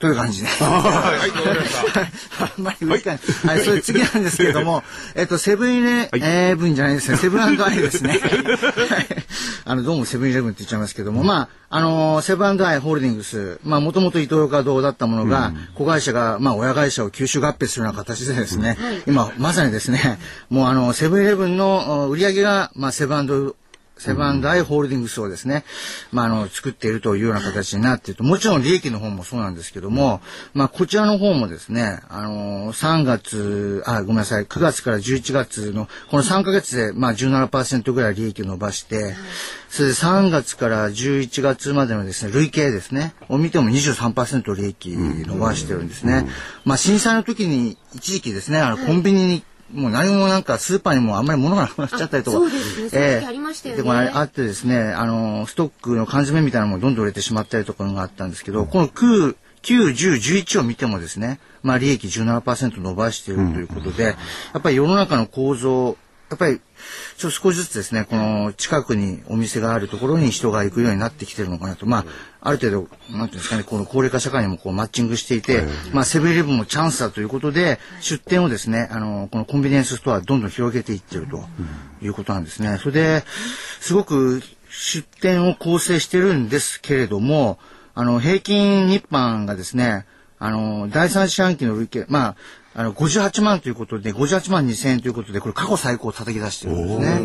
[0.00, 0.48] という感じで。
[0.58, 2.00] はい、わかりました。
[2.44, 3.18] あんまり上から
[3.52, 4.82] はい、それ次なんですけれども、
[5.14, 8.18] えっと、セブンイレえブンじゃないですね、セブンアイですね。
[9.34, 20.18] は いあの、どうもセブンイレブンって言っちゃいますけども、まあ、あのセブンアイホールディングス、まあ、もともとイトーヨーカ堂だったものが、子会社が、まあ、親会社を吸収合併するような形でですね、今、まさにですね、
[20.50, 23.54] もうあの、セブンイレブンのお売り上げが、まあ、セブン
[23.96, 25.64] セブンアイ・ホールディングスをですね、
[26.12, 30.20] まあ、あの、作っているというような形になっていると、もちろん利益の方もそうなんですけども、
[30.52, 39.14] まあ、こちらの方もですね、あの3月、あ、ごめんなさい、9月から11月の、この3ヶ月で、まあ、17%ぐらい利益を伸ばして、
[39.68, 46.28] それで3月から11月までのですね、累計ですね、を見ても23%利益伸ばしてるんですね。
[46.64, 52.36] まあ、震災の時に、一時期ですね、あの、コンビニに、もう何もなんかスーパーにもあんまり物がなくなっちゃったりとか。
[52.36, 52.88] あそうですね。
[52.88, 53.82] その時ありましたよね。
[53.82, 64.16] でこれあってですね、あの、ストックの缶詰みたいなのもどんどん売れてしまったりとかがあったんですけど、この9、9、10、11を見てもですね、まあ利益17%伸ばしているということで、や
[64.58, 65.96] っぱり世の中の構造、
[66.30, 66.60] やっぱり、
[67.16, 71.86] ちょっと少しずつですね、この近くにお店があるところに人が行くようになってきてるのかなと。
[71.86, 72.04] まあ、
[72.40, 81.44] ある程度、なんていうんですかね、この高齢化社会にもこうマッチングしていて、まあ、セブンイレブンもチャンスだということで、出店をですね、あの、このコンビニエンスストアどんどん広げていってると
[82.02, 82.78] いうことなんですね。
[82.78, 83.24] それで、
[83.80, 87.58] すごく出店を構成してるんですけれども、
[87.94, 90.06] あの、平均日販がですね、
[90.38, 92.36] あの、第三四半期の累計、まあ、
[92.74, 97.20] あの、58万ということで、58万2000円ということで、これ過去最高を叩き出してるんですね。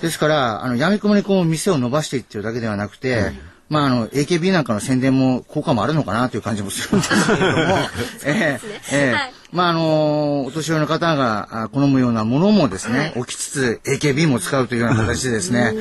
[0.00, 3.32] ですから、あの、闇雲にこう、店を伸ばしていってるだけではなくて、
[3.68, 7.76] まあ、あの、AKB なんかの宣伝も効果もあるのかなという感じもするんですけれども、
[8.24, 8.60] ええ
[8.92, 15.74] ええまあ、あの、お年寄りの方があ好むようなものもですね、置きつつ AKB も使うというような形でですね、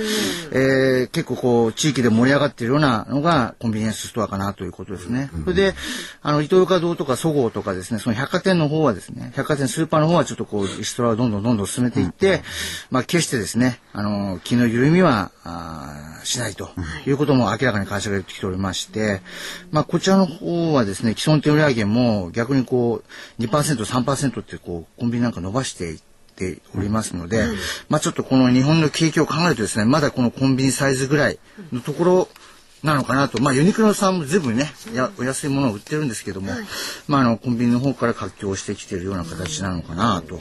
[0.52, 5.30] えー結構こう、地域で盛り上がっているようなのがコンビニエンスストアかなということですね。
[5.44, 5.74] それで、
[6.22, 12.44] あの、伊東洋華堂とかそごうとかですね、その百貨店の方はですね、百貨店スーパーの方はちょっとこう、リストラをどんどんどんどん進めていって、
[12.90, 16.70] まあ、決してですね、あの、気の緩みは、あーしないと
[17.06, 17.12] い。
[17.12, 19.22] うことも明らかに会社が言ってきておりまして、
[19.72, 23.02] まあ、こちらの方はですね、既存店売上も逆にこ
[23.40, 26.00] う、2%、3%ってこう、コンビニなんか伸ばしていっ
[26.36, 27.46] ておりますので、
[27.90, 31.40] まあ、ちょっとこの日本の景気を考えるとですね、まだこのコンビニサイズぐらい
[31.72, 32.28] のところ、
[32.84, 33.42] なのかなと。
[33.42, 36.52] まあ、ユニクロさんも随分ね、やお安いものを売ってるんですけども、
[37.08, 40.36] まあ、あの、コンビニの方から活況してきているような形なのかなと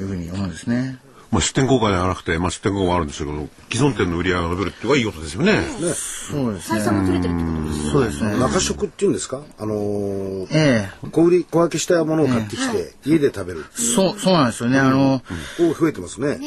[0.00, 0.98] いうふうに思うんですね。
[1.30, 5.60] まあ、出店効果ではなくて、まあ、出店効果もあるんですけど、既存店の売り上げが伸びるっていうのはいいことですよね。
[5.78, 6.78] そうですね。
[6.80, 8.36] 採算も取れてるってことですそうですね。
[8.38, 9.42] 中食っていうんですか？
[9.58, 14.78] あのーえ小売り小分けしたものを買ってきて、家で食べるえそう、そうなんですよね。
[14.78, 15.22] あの、
[15.60, 16.38] お増えてますね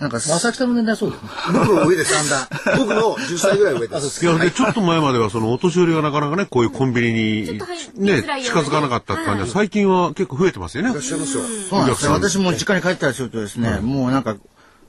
[0.00, 1.28] なんか、正木さんの年代はそうですね。
[1.52, 2.14] 僕の上です
[2.78, 4.24] 僕の10歳ぐらい上です。
[4.24, 7.58] いや、で、ちょっと前までは、その、お年寄りがなかなかね、こういうコンビニに
[7.96, 10.90] ね近づかなかったって感じは、最近は結構増えてますよね。
[10.90, 11.42] いらっしゃいますよ。
[11.68, 12.12] そうなんですね。
[12.12, 14.36] 私も実家に帰ったりするとですね、もうなんか、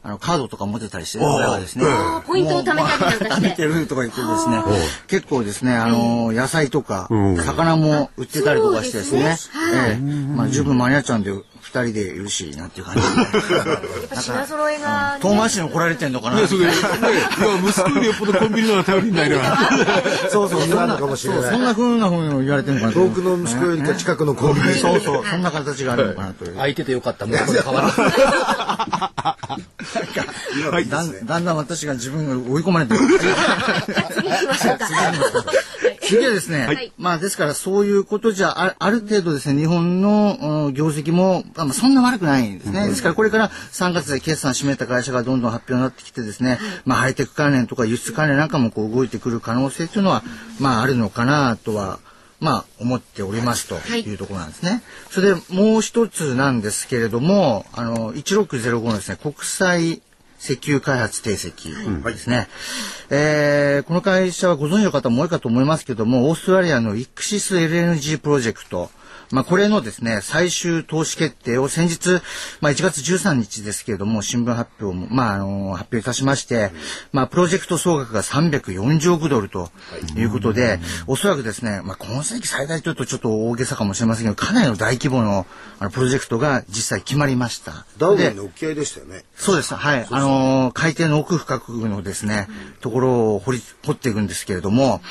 [0.04, 1.86] あの、カードとか持ってたりして、親がですね。
[2.26, 3.26] ポイントを貯めたりなんかして。
[3.26, 4.64] 貯めてるとか言ってですね、
[5.08, 7.08] 結構ですね、あの、野菜とか、
[7.46, 9.38] 魚も売ってたりとかしてですね、
[9.74, 10.02] ええ。
[10.02, 11.32] まあ十分間に合っちゃうんで、
[11.72, 13.08] 二人でいるし、なんていう感じで。
[13.56, 16.42] やっぱ品揃えが、遠回しに怒られてんのかな。
[16.42, 16.82] ね、それいや、息
[17.82, 19.38] 子よりよっぽどコンビニの方が頼りにないな。
[20.30, 23.00] そうそう、そんななのかもしれないそんな風な風に言われてるのかなと。
[23.00, 26.56] 遠くの息子よりか近くのコンビニそうそう、そんな形があるのかなという。
[26.56, 27.26] 空いててよかった。
[27.26, 27.94] もうこれ変わらな
[30.80, 30.90] い。
[30.90, 33.00] だんだんだん私が自分が追い込まれてる。
[33.00, 33.10] 次
[34.30, 34.88] 行きましょうか。
[36.02, 42.88] 次はですね、はいまあですからそういうことじゃあある程度ですね、日本のうん業績も、まあ、そんな悪くないんですね。
[42.88, 50.24] ですからこれから3月で決算締めた会社がどんどん発表になってきてですね、まあハイテク関連とか輸出関連なんかもこう動いてくる可能性というのは、
[50.60, 52.00] まああるのかなとは、
[52.40, 54.82] まあ思っておりますというところなんですね。
[55.10, 60.02] それでもう一つなんですけれども、あの、1605のですね、国際
[60.42, 62.48] 石油開発定石ですね。
[63.12, 68.90] えーこの会社はご存知の方も多いかと思いますけども、オーストラリアのイクシス LNG プロジェクト、
[69.34, 72.22] まあ、これのですね、最終投資決定を先日、
[72.60, 76.72] まあ、1月13日ですけれども、新聞発表も、まあ、あの、発表いたしまして、
[77.14, 79.72] まあ、プロジェクト総額が340億ドルと
[80.16, 85.46] いうことで、おそらくですね、まあ、今世紀最大というとちょっと大げさかもしれませんけど、かなりの大規模の
[85.80, 87.86] あのプロジェクトが実際決まりました。
[87.98, 89.74] ダウでンの沖合でしたよねそうです。
[89.74, 90.06] はい。
[90.10, 92.48] あのー海底の奥深くのですね、
[92.82, 95.02] ところを掘り、掘っていくんですけれども、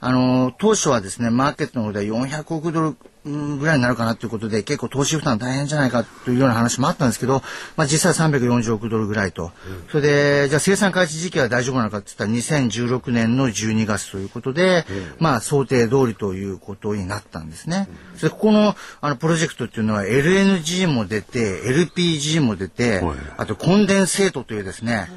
[0.00, 7.42] あのー当初はですね、マーケットの方で400億ドルうんぐらいになるかなということで、結構投資負担大変じゃないかというような話もあったんですけど、
[7.76, 9.52] まあ実際340億ドルぐらいと。
[9.90, 14.84] それで、じゃあ生産開始時期は大丈夫なのかって言ったら2016年の12月ということで、
[15.18, 17.88] まあ想定通りということになったんですね。
[18.16, 25.08] それで、ここのあのプロジェクトっていうのは LNG も出て、LPG も出て、はいあとコンデンセートというですね、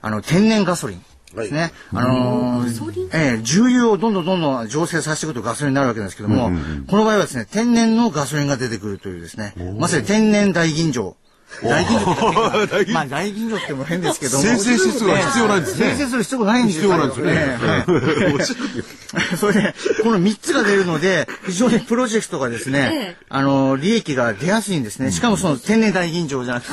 [0.00, 1.04] あの天然ガソリン
[1.36, 1.72] ですね。
[1.92, 6.50] あのーええ重油をどんどんどんどん醸成させていくとガソリンになるわけなんですけども、
[6.86, 11.14] この場合はですね、天然のガソリンが出てくるというですね、まさに天然大吟醸。
[11.62, 14.42] 大吟醸ってまあ大吟醸っても変ですけども。
[14.42, 15.94] 生成指数は必要ないんですね。
[15.96, 17.32] 生成する必要がないんです必要なんですよね。
[17.32, 19.36] ええはい。
[19.36, 25.10] それで、この3つが出るので、非常にプロジェクトがですね、あの、利益が出やすいんですね。
[25.10, 26.72] しかもその天然大吟醸じゃなくて、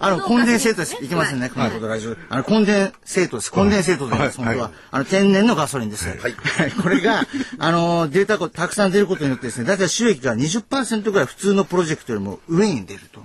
[0.00, 0.96] あの、コンデンセートです。
[1.02, 2.16] いけませんね、このことラジオ。
[2.28, 3.52] あの、コンデンセートです。
[3.52, 4.22] コンデンセートと言い。
[4.22, 4.70] ます、本当は。
[4.90, 6.08] あの、天然のガソリンです。
[6.08, 6.72] はい。
[6.82, 7.26] これが、
[7.58, 13.20] あの、データがたくさん出ることによってですね、だいたい収益が20%ぐらい普通のプロジェクトよりも上に出ると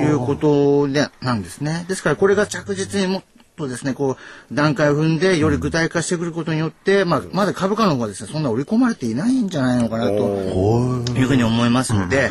[0.00, 1.84] いうことで、なんですね。
[1.88, 3.22] ですから、これが着実にもっ
[3.56, 4.16] とですね、こ
[4.50, 11.24] う、段階を踏んで、より具体化してくることによって、まあ、まだ株価の方はですね、そんな織り込まれていないんじゃないのかなとい。
[11.24, 12.30] うふうに思いますので、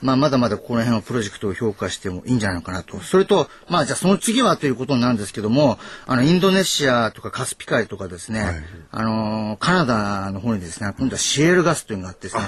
[0.00, 2.98] まあ、まだまだこの辺のプロジェクトを評価してもいいんじゃないのかなと。
[3.00, 12.42] それと、まあ、じゃあその次はということになるんですけども、あの、インドネシアとかカスピ海とかですね、あのーカナダの方にですね、今度はシエールガスというのがあってですね、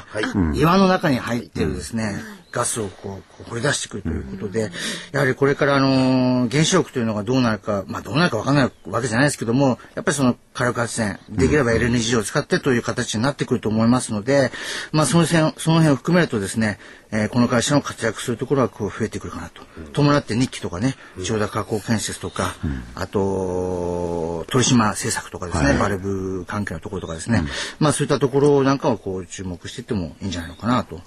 [0.58, 2.16] 岩の中に入ってるですね、
[2.54, 4.70] ガスをこう掘り出してくるということで、
[5.10, 14.52] やはりこれからあのー原子力というのがどうなるか、まあどうなるかわからないわけじゃないですけども、やっぱりその火力発電、できれば LNG を使ってという形になってくると思いますので、
[14.92, 16.78] まあその辺、その辺を含めるとですね、
[17.10, 19.62] えーこの会社の活躍するところはこう増えてくるかなと。
[19.92, 22.54] 伴って日記とかね、千代田加工建設とか、
[22.94, 27.42] あと、鳥島政策とかですね、バルブ関係のところとかですね、
[27.78, 31.00] まあそういったところなんかをこう注目していってもいいんじゃないのかなと。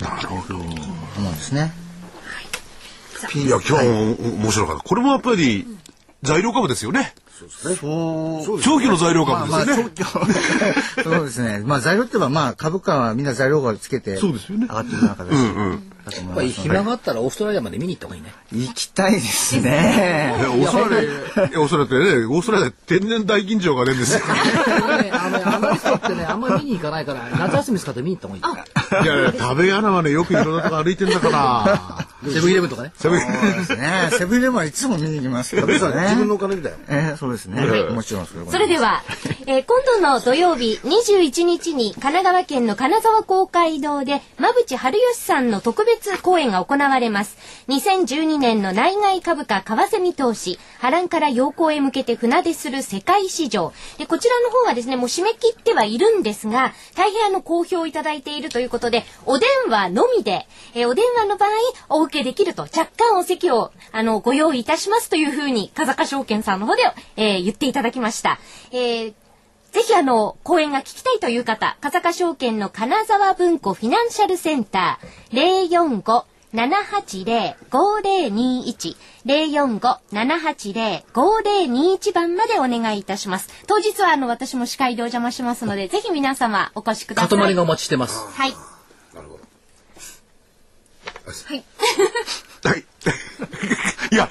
[0.00, 0.58] なるほど。
[0.58, 1.72] 思うんですね。
[3.34, 4.82] いや、今日も面白かった。
[4.82, 5.66] これもやっぱり
[6.22, 7.14] 材料株ですよね。
[7.80, 9.92] そう長期の材料株ですよね。
[11.04, 11.62] そうですね。
[11.64, 15.78] まあ 材料って言えばまあ株価はみんな材料株つけてそうですよね上がっていく中だし、だとやっ
[16.08, 18.32] ぱり思いますの暇があったらオーストラリアまで見に行った方がいいね。
[18.52, 20.34] で行きたいですね。
[20.38, 21.06] いやオーストラリ
[21.56, 24.20] ア、オーストラリアってね、オーストラリア天然大吟醸が出るんですよ。
[24.20, 29.04] ね、あの、アナリストってね、あんまり見に行かないから、夏休み使って見に行った方がいい。
[29.04, 32.06] いやいや、食べ穴はね、よくいろんなとこ歩いてんだから。
[32.32, 32.92] セブンイレブンとかね。
[32.96, 34.10] セブンそうですね。
[34.12, 35.74] セブンイレブンはいつも見に行きますけどね。
[35.74, 36.78] 自分のお金みたいな。
[36.88, 37.60] えーそうですね。
[37.90, 39.02] もちろんそれはそれでは、
[39.46, 47.36] えー今度の土曜日21日に神奈川県の金沢公会堂で馬淵春吉さんの特別公演が行われます。
[47.68, 53.72] 2012年の内外株価為替見通し、波乱から陽光へ向けて船出する世界市場。
[53.98, 61.50] で、こちらの方はですね、もう締め切ってはいるんですが、大変あの好評いただいているということで、お電話のみで、えお電話の場合、
[61.88, 66.82] お受けできると、若干お席を、あの、ご用意いたしますというふうに、風賀証券さんの方で、
[67.16, 68.38] えー言っていただきました。
[68.72, 69.14] えー
[69.72, 75.68] ぜひあの、講演が聞きたいという方、風賀証券の金沢文庫フィナンシャルセンター、
[76.54, 78.96] 045-780-5021、
[79.26, 83.50] 045-780-5021番までお願いいたします。
[83.66, 87.38] 当日はあの、私も司会でお邪魔しますので、ぜひ皆様お越しください。
[87.38, 88.26] 塊がお待ちしてます。
[88.26, 88.54] はい。
[91.44, 91.64] はい。
[94.12, 94.28] いや、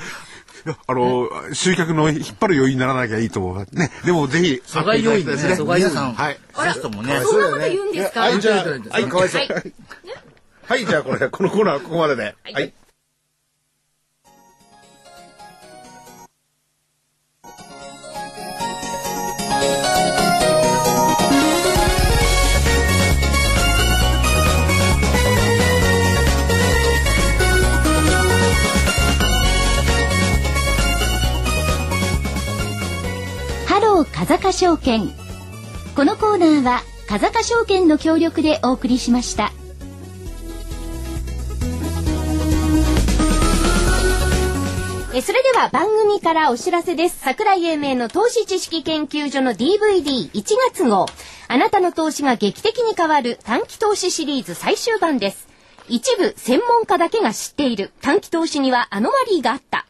[0.87, 3.67] あの、集客の引っ張る要因にならなきゃいいと思う。
[3.71, 3.91] ね。
[4.05, 5.53] でもぜひ、阻害要因ですね。
[5.53, 5.93] 阻害要因。
[5.93, 6.37] 皆さん、はい。
[6.65, 8.21] ゲストもね、そんなこと言うんですか？
[8.21, 9.41] はい、じゃあ、はいはい、かわいそう。
[9.41, 9.73] はい。
[10.67, 12.35] はい、じゃあこれ、このコーナーはここまでで。
[12.53, 12.73] はい
[34.17, 35.11] 風賀証券
[35.95, 39.51] このコーナーは風賀証券の協力でお送りしました
[45.13, 47.19] えそれでは番組からお知らせです。
[47.19, 50.31] 桜井英明の投資知識研究所の DVD1
[50.71, 51.07] 月号。
[51.47, 55.47] あなたの投資が劇的に変わる短期投資シリーズ最終版です。
[55.89, 59.87] 一部専門家だけが知っている短期投資にはアノマリーがあった。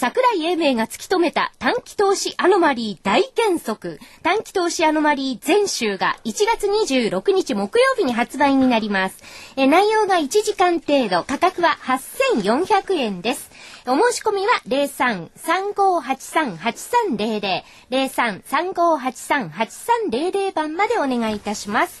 [0.00, 9.22] 桜井英明が突き止めた短期投資アノマリー大原則短期投資アノマリー全集が1月26日木曜日に発売になります。
[9.56, 13.50] え内容が1時間程度、価格は8400円です。
[13.86, 22.00] お申し込みは03-3583-8300 03-3583-8300番までお願いいたします。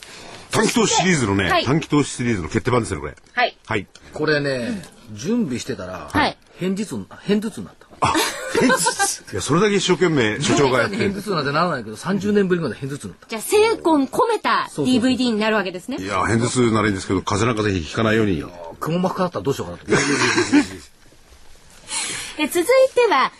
[0.52, 3.16] 短期投資シリーズのね、はい短期投資シリーズの決定版ですね、これ。
[3.34, 3.58] はい。
[3.66, 3.86] はい。
[4.14, 4.70] これね、
[5.12, 7.79] 準備してたら、はい偏頭痛、偏頭痛になった。
[9.32, 11.22] いや、それだけ一生懸命所長がやってる偏頭。
[11.22, 13.28] 痛なんてならないけど、30年ぶりまで偏頭痛になった。
[13.28, 16.06] じゃあ、精魂込めた DVD になるわけですねい。
[16.06, 18.44] や、偏頭痛ならいいんですけど、風邪なんかぜひひかないように。
[18.80, 20.04] 雲膜かかったらどうしようかなと思って。
[22.38, 23.32] え続いては、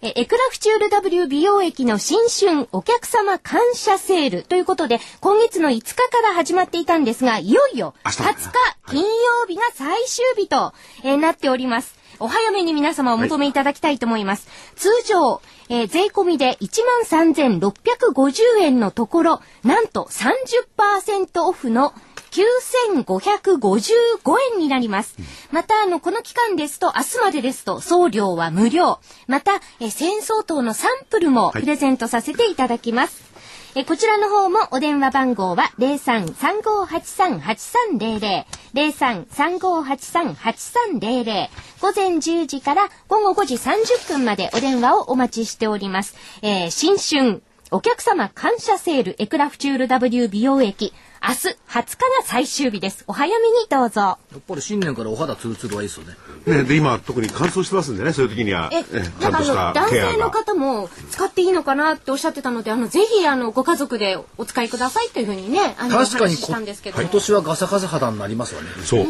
[0.00, 8.52] えエクラフチュール W 美容液の新春お客様感謝セールということで、今月の5日から始まっていたんですが、いよいよ明日20日
[8.86, 9.08] 金曜
[9.48, 10.72] 日が最終日と、
[11.02, 11.98] えーなっております。
[12.20, 14.46] お早めに皆様お求めいただきたいと思います。
[14.76, 21.92] 通常、えー税込みで13,650円のところ、なんと30%オフの
[22.30, 25.16] 9555円になります。
[25.50, 29.00] また、あの、この期間ですと、明日までですと、送料は無料。
[29.26, 33.28] また、えー、1000相当のサンプルもプレゼントさせていただきます。
[33.74, 41.48] えーこちらの方もお電話番号は03-3583-8300 03-3583-8300
[41.80, 46.16] 午前10時から午後5時30分までお電話をお待ちしております。
[46.42, 53.04] えー新春お客様感謝セールエクラフチュール W 美容液明日20日が最終日です。
[53.06, 54.00] お早めにどうぞ。
[54.00, 56.14] やっぱり新年からお肌ツルツルはいいですよね。
[56.46, 59.90] ね、で、今、特に乾燥してますんでね、そういう時には、え、えちゃなんんとしたかあの、男。
[59.90, 67.00] 性の方も使っていいのかなっておっしゃってたので、あの、ぜひ、あの、ご家族でお使いくださいというふうにね、あの、確かにししたんですけど。
[67.00, 68.68] 今年はガサガサ肌になりますわね。
[68.84, 69.06] そう。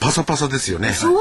[0.00, 0.92] パサパサですよね。
[0.92, 1.18] そう？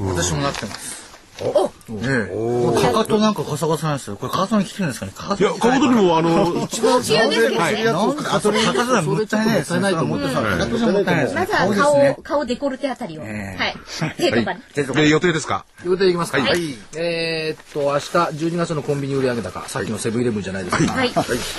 [0.00, 1.07] 私もなってます。
[1.40, 1.70] お
[2.02, 2.82] ええ。
[2.82, 4.16] かかとなんかガサガサなんですよ。
[4.16, 5.12] これかかとに効くんですかね。
[5.14, 9.80] かかいや、かかとにも、あの、高級ですけど、はいなんかかとはもったいないですね。
[9.92, 11.40] かかとじゃもったいないですね。
[11.40, 13.22] まずは顔顔、デコルテあたりを。
[13.22, 13.74] はいえ。
[14.16, 14.60] 手とかに。
[14.74, 15.64] で予定ですか？
[15.84, 16.38] 予定いきますか。
[16.40, 18.08] はいえーっと、明日
[18.46, 20.92] 12月のコンビニ売上高、さっきのセブンイレブンじゃないですか。
[20.92, 21.12] はい。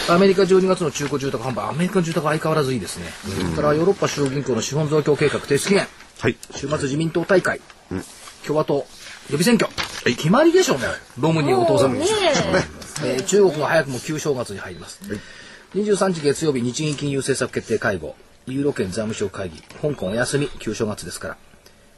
[0.10, 3.06] アメリカ12月の中古住宅販売、アメリカの住宅は相変わらずいいですね。
[3.24, 5.88] それからヨーロッパ中央銀行の資本増強計画提出期限。
[6.20, 6.36] はい。
[6.54, 7.62] 週末自民党大会、
[8.46, 8.86] 共和党
[9.30, 9.72] 予備選挙、
[10.16, 10.86] 決まりでしょうね。
[11.20, 12.06] ロムニーお父さんね。
[13.06, 15.00] えー中国が早くも旧正月に入ります、
[15.76, 18.16] 23日月曜日日銀金融政策決定会合。
[18.48, 19.62] ユーロ圏財務省会議。
[19.82, 20.50] 香港お休み。
[20.60, 21.38] 旧正月ですから。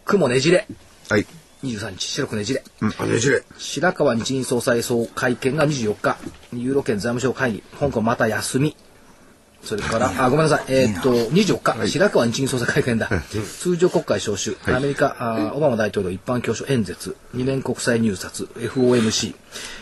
[0.03, 0.67] 雲ねじれ。
[1.09, 1.25] はい。
[1.63, 2.63] 23日白くねじれ。
[2.97, 3.43] あねじれ。
[3.57, 6.17] 白川日銀総裁総会見が24日。
[6.53, 7.63] ユーロ圏財務省会議。
[7.79, 8.75] 香港また休み
[9.63, 10.65] それから、あ、ごめんなさい。
[10.69, 13.09] えーっと、24日、白川日銀総裁会見だ。
[13.59, 19.35] 通常国会招集、アメリカ、あオバマ大統領一般教書演説、二面国際入札、FOMC。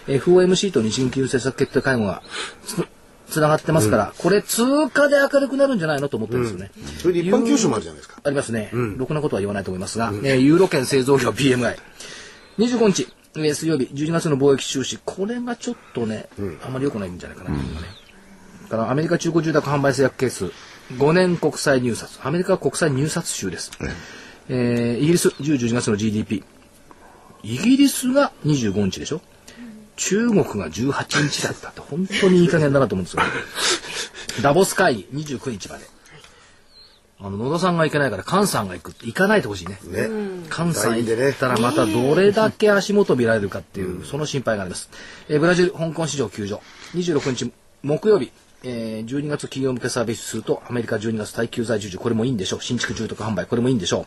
[0.07, 2.21] FOMC と日銀金融政策決定会合が
[2.65, 2.75] つ、
[3.31, 6.71] つながってますから、これ通貨で明るくなるんじゃないのと思ってるんですよね。
[7.01, 8.19] それで一般教書もあるじゃないですか。
[8.23, 8.71] ありますね。
[8.97, 11.77] ろくなことは言わないと思いますが、えーユーロ圏製造業 PMI。
[12.57, 16.27] 25日、えー水曜日、12月の貿易収支、これがちょっとね、
[16.65, 17.87] あんまり良くないんじゃないかな、今ね。
[18.69, 20.51] からアメリカ中古住宅販売制約係数、
[20.93, 22.19] 5年国際入札。
[22.23, 23.71] アメリカは国際入札州です。
[24.49, 26.43] えーイギリス、10、12月の GDP。
[27.43, 29.21] イギリスが25日でしょ？
[29.95, 33.23] 中国が18日だったって、本当にいい加減だなと思うんですよ。
[34.41, 35.85] ダボス会議、29日まで。
[37.21, 39.77] あの、野田さんが行けないから、菅さんが行く行かないでほしいね。
[39.83, 40.07] ね
[40.49, 44.89] 菅さん LINE でね行ったらまたどれだけ足元見られるかっていう、その心配があります。
[45.27, 46.61] えーブラジル、香港市場休場。
[46.95, 47.51] 26日、
[47.83, 48.31] 木曜日、
[48.63, 52.61] えー12月企業向けサービス数とアメリカ12月耐久財受注、これもいいんでしょう。
[52.61, 54.05] 新築住宅販売、これもいいんでしょ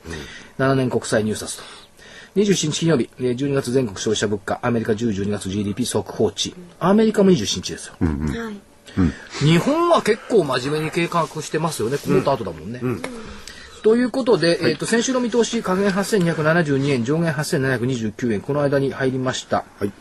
[0.58, 0.62] う。
[0.62, 1.62] 7年国債入札と。
[2.36, 6.54] 27日金曜日、えー12月全国消費者物価、アメリカ10、12月 GDP 速報値。
[6.78, 7.94] アメリカも27日ですよ。
[9.40, 12.80] 日本は結構真面目に計画してますよね、クォーター後だもんね。
[13.82, 19.64] ということで、えっ、と、先週の見通し、下限8272円、上限8729円、この間に入りました。
[19.78, 19.92] はい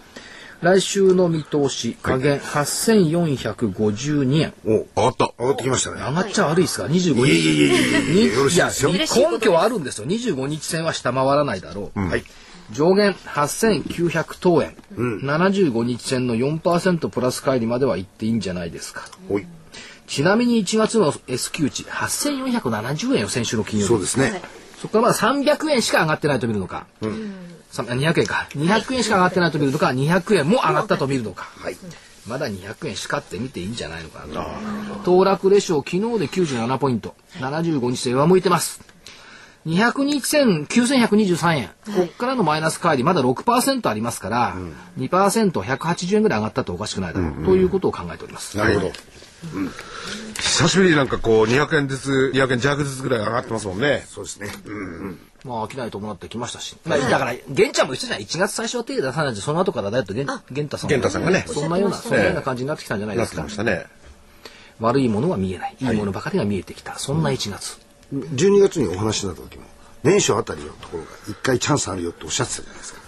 [0.61, 4.53] 来週の見通し、下限8452円。
[4.63, 5.33] お上がった。
[5.39, 7.15] 上がってきましたね上がっちゃ悪いですか ?25 日。
[7.15, 10.07] いやいやいやいやいやによろしいですよいや根拠はあるんですよ。
[10.07, 11.99] 25日線は下回らないだろう。
[11.99, 12.23] はい
[12.71, 19.07] 上限8900等円、75日線の4%プラス乖離までは行っていいんじゃないですか。
[19.29, 19.45] おい
[20.07, 23.87] ちなみに1月の S q 値、8470円よ、先週の金曜日。
[23.89, 24.41] そうですね
[24.81, 26.87] そこからまだ300円しか上がってないと見るのか。
[27.01, 27.07] さ
[27.71, 28.47] 200円か。
[28.51, 31.49] 200円しか上がってないと見るのか、200円も上がったと見るのか。
[32.27, 34.43] まだ200円しかって見ていいんじゃないのかな
[35.03, 35.03] と。
[35.03, 37.15] 騰落レシオ、昨日で97ポイント。
[37.39, 38.81] 75日線上向いてます。
[39.65, 41.69] 200日線9123円。
[41.95, 44.55] こっからのマイナス乖離まだ6%ありますから、
[44.97, 47.45] 2%、180円ぐらい上がったとおかしくないだろう。
[47.45, 48.57] ということを考えております。
[48.57, 48.91] なるほど
[50.35, 54.05] 久しぶりになんかこう、200円ずつ、200円弱ずつぐらい上がってますもんね。
[54.07, 54.49] そうですね
[55.43, 56.77] まあ、商い伴ってきましたし。
[56.85, 58.27] まあ、だから、玄ちゃんも言ってたじゃん。
[58.27, 63.43] 1月最初は手出さないで、その後からだよと、玄玄太さん玄太さんがねそんなような、そんなような感じになってきたんじゃないなってですか。
[63.43, 63.85] ましたね。
[64.79, 65.75] 悪いものは見えない。
[65.79, 66.97] いいものばかりが見えてきた。
[66.99, 67.79] そんな1月。
[68.13, 69.63] 12月にお話になった時も
[70.03, 73.01] 年初あたりのところが一回チャンスあるよっておっしゃってたじゃないですか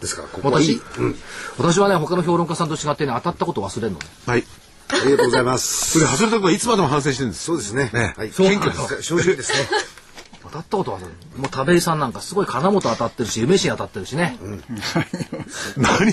[0.00, 0.80] ですからここはいい
[1.58, 3.98] 私、私はね、他の評論家さんと違ってね、当たったこと忘れんの。
[4.26, 4.44] はい。
[4.92, 7.44] ありがとうございますそれ外れたことはいつまでも反省してるんです。
[7.44, 9.58] そうですねねはいそう謙虚です正直ですね
[10.50, 14.36] 当たったこと忘れんもう田部井さんなんかすごい金本当たってるし、梅市当たってるしね。
[15.76, 16.12] 何を？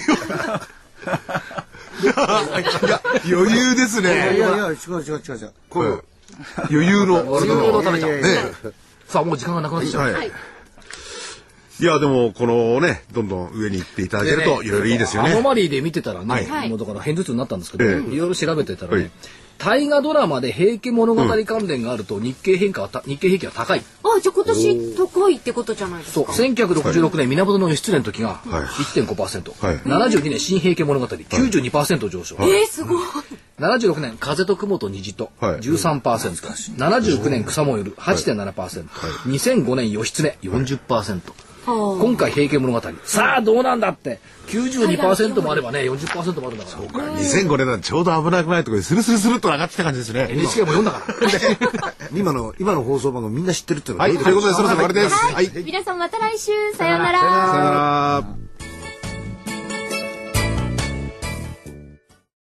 [2.02, 4.40] いや、余裕ですいやいね。
[4.40, 6.04] や違う違う違う違うこう
[6.70, 7.32] 余裕の。
[7.32, 8.12] 俺の食べちゃう。
[8.22, 8.22] ね
[9.08, 10.12] さあ、もう時間がなくなってきちゃう。
[10.12, 10.32] はい。
[11.80, 15.32] いや、でも、このね、どんどん上に行っていただけると、いろいろいいですよね。
[15.32, 19.12] アノマリーで見てたらね、はいもうだから偏頭痛になったんですけど、ええいろいろ調べてたらね、はい
[19.58, 23.80] 大河ドラマで平家物語関連があると日経変化はた、日経平均は高い。
[23.80, 26.32] あ、じゃあ今年高いってことじゃないですそう、か。
[26.32, 28.64] 1966年源義経の時がはい。
[28.64, 29.78] 1.5%、はい。
[29.78, 33.04] 72年新平家物語92%上昇、えー、すごい。
[33.60, 35.60] 76年風と雲と虹とはい。
[35.60, 41.22] 13%、79年草もよる8.7%、2005年義経40%、
[41.68, 42.82] 今回平家物語。
[43.04, 44.20] さあどうなんだって。
[44.48, 47.18] 92%もあればね40%もあるんだから。
[47.18, 50.28] 2005年なんてちょうど危なくないところでスルスルスルっと上がってきた感じですね。
[50.30, 51.94] NHK も読んだから。
[52.16, 55.64] 今の今の放送番組みんな知ってるっていうのがはい、ということでそろそろ終わりです。
[55.66, 57.22] 皆さんまた来週、さようなら。
[57.22, 58.47] なら。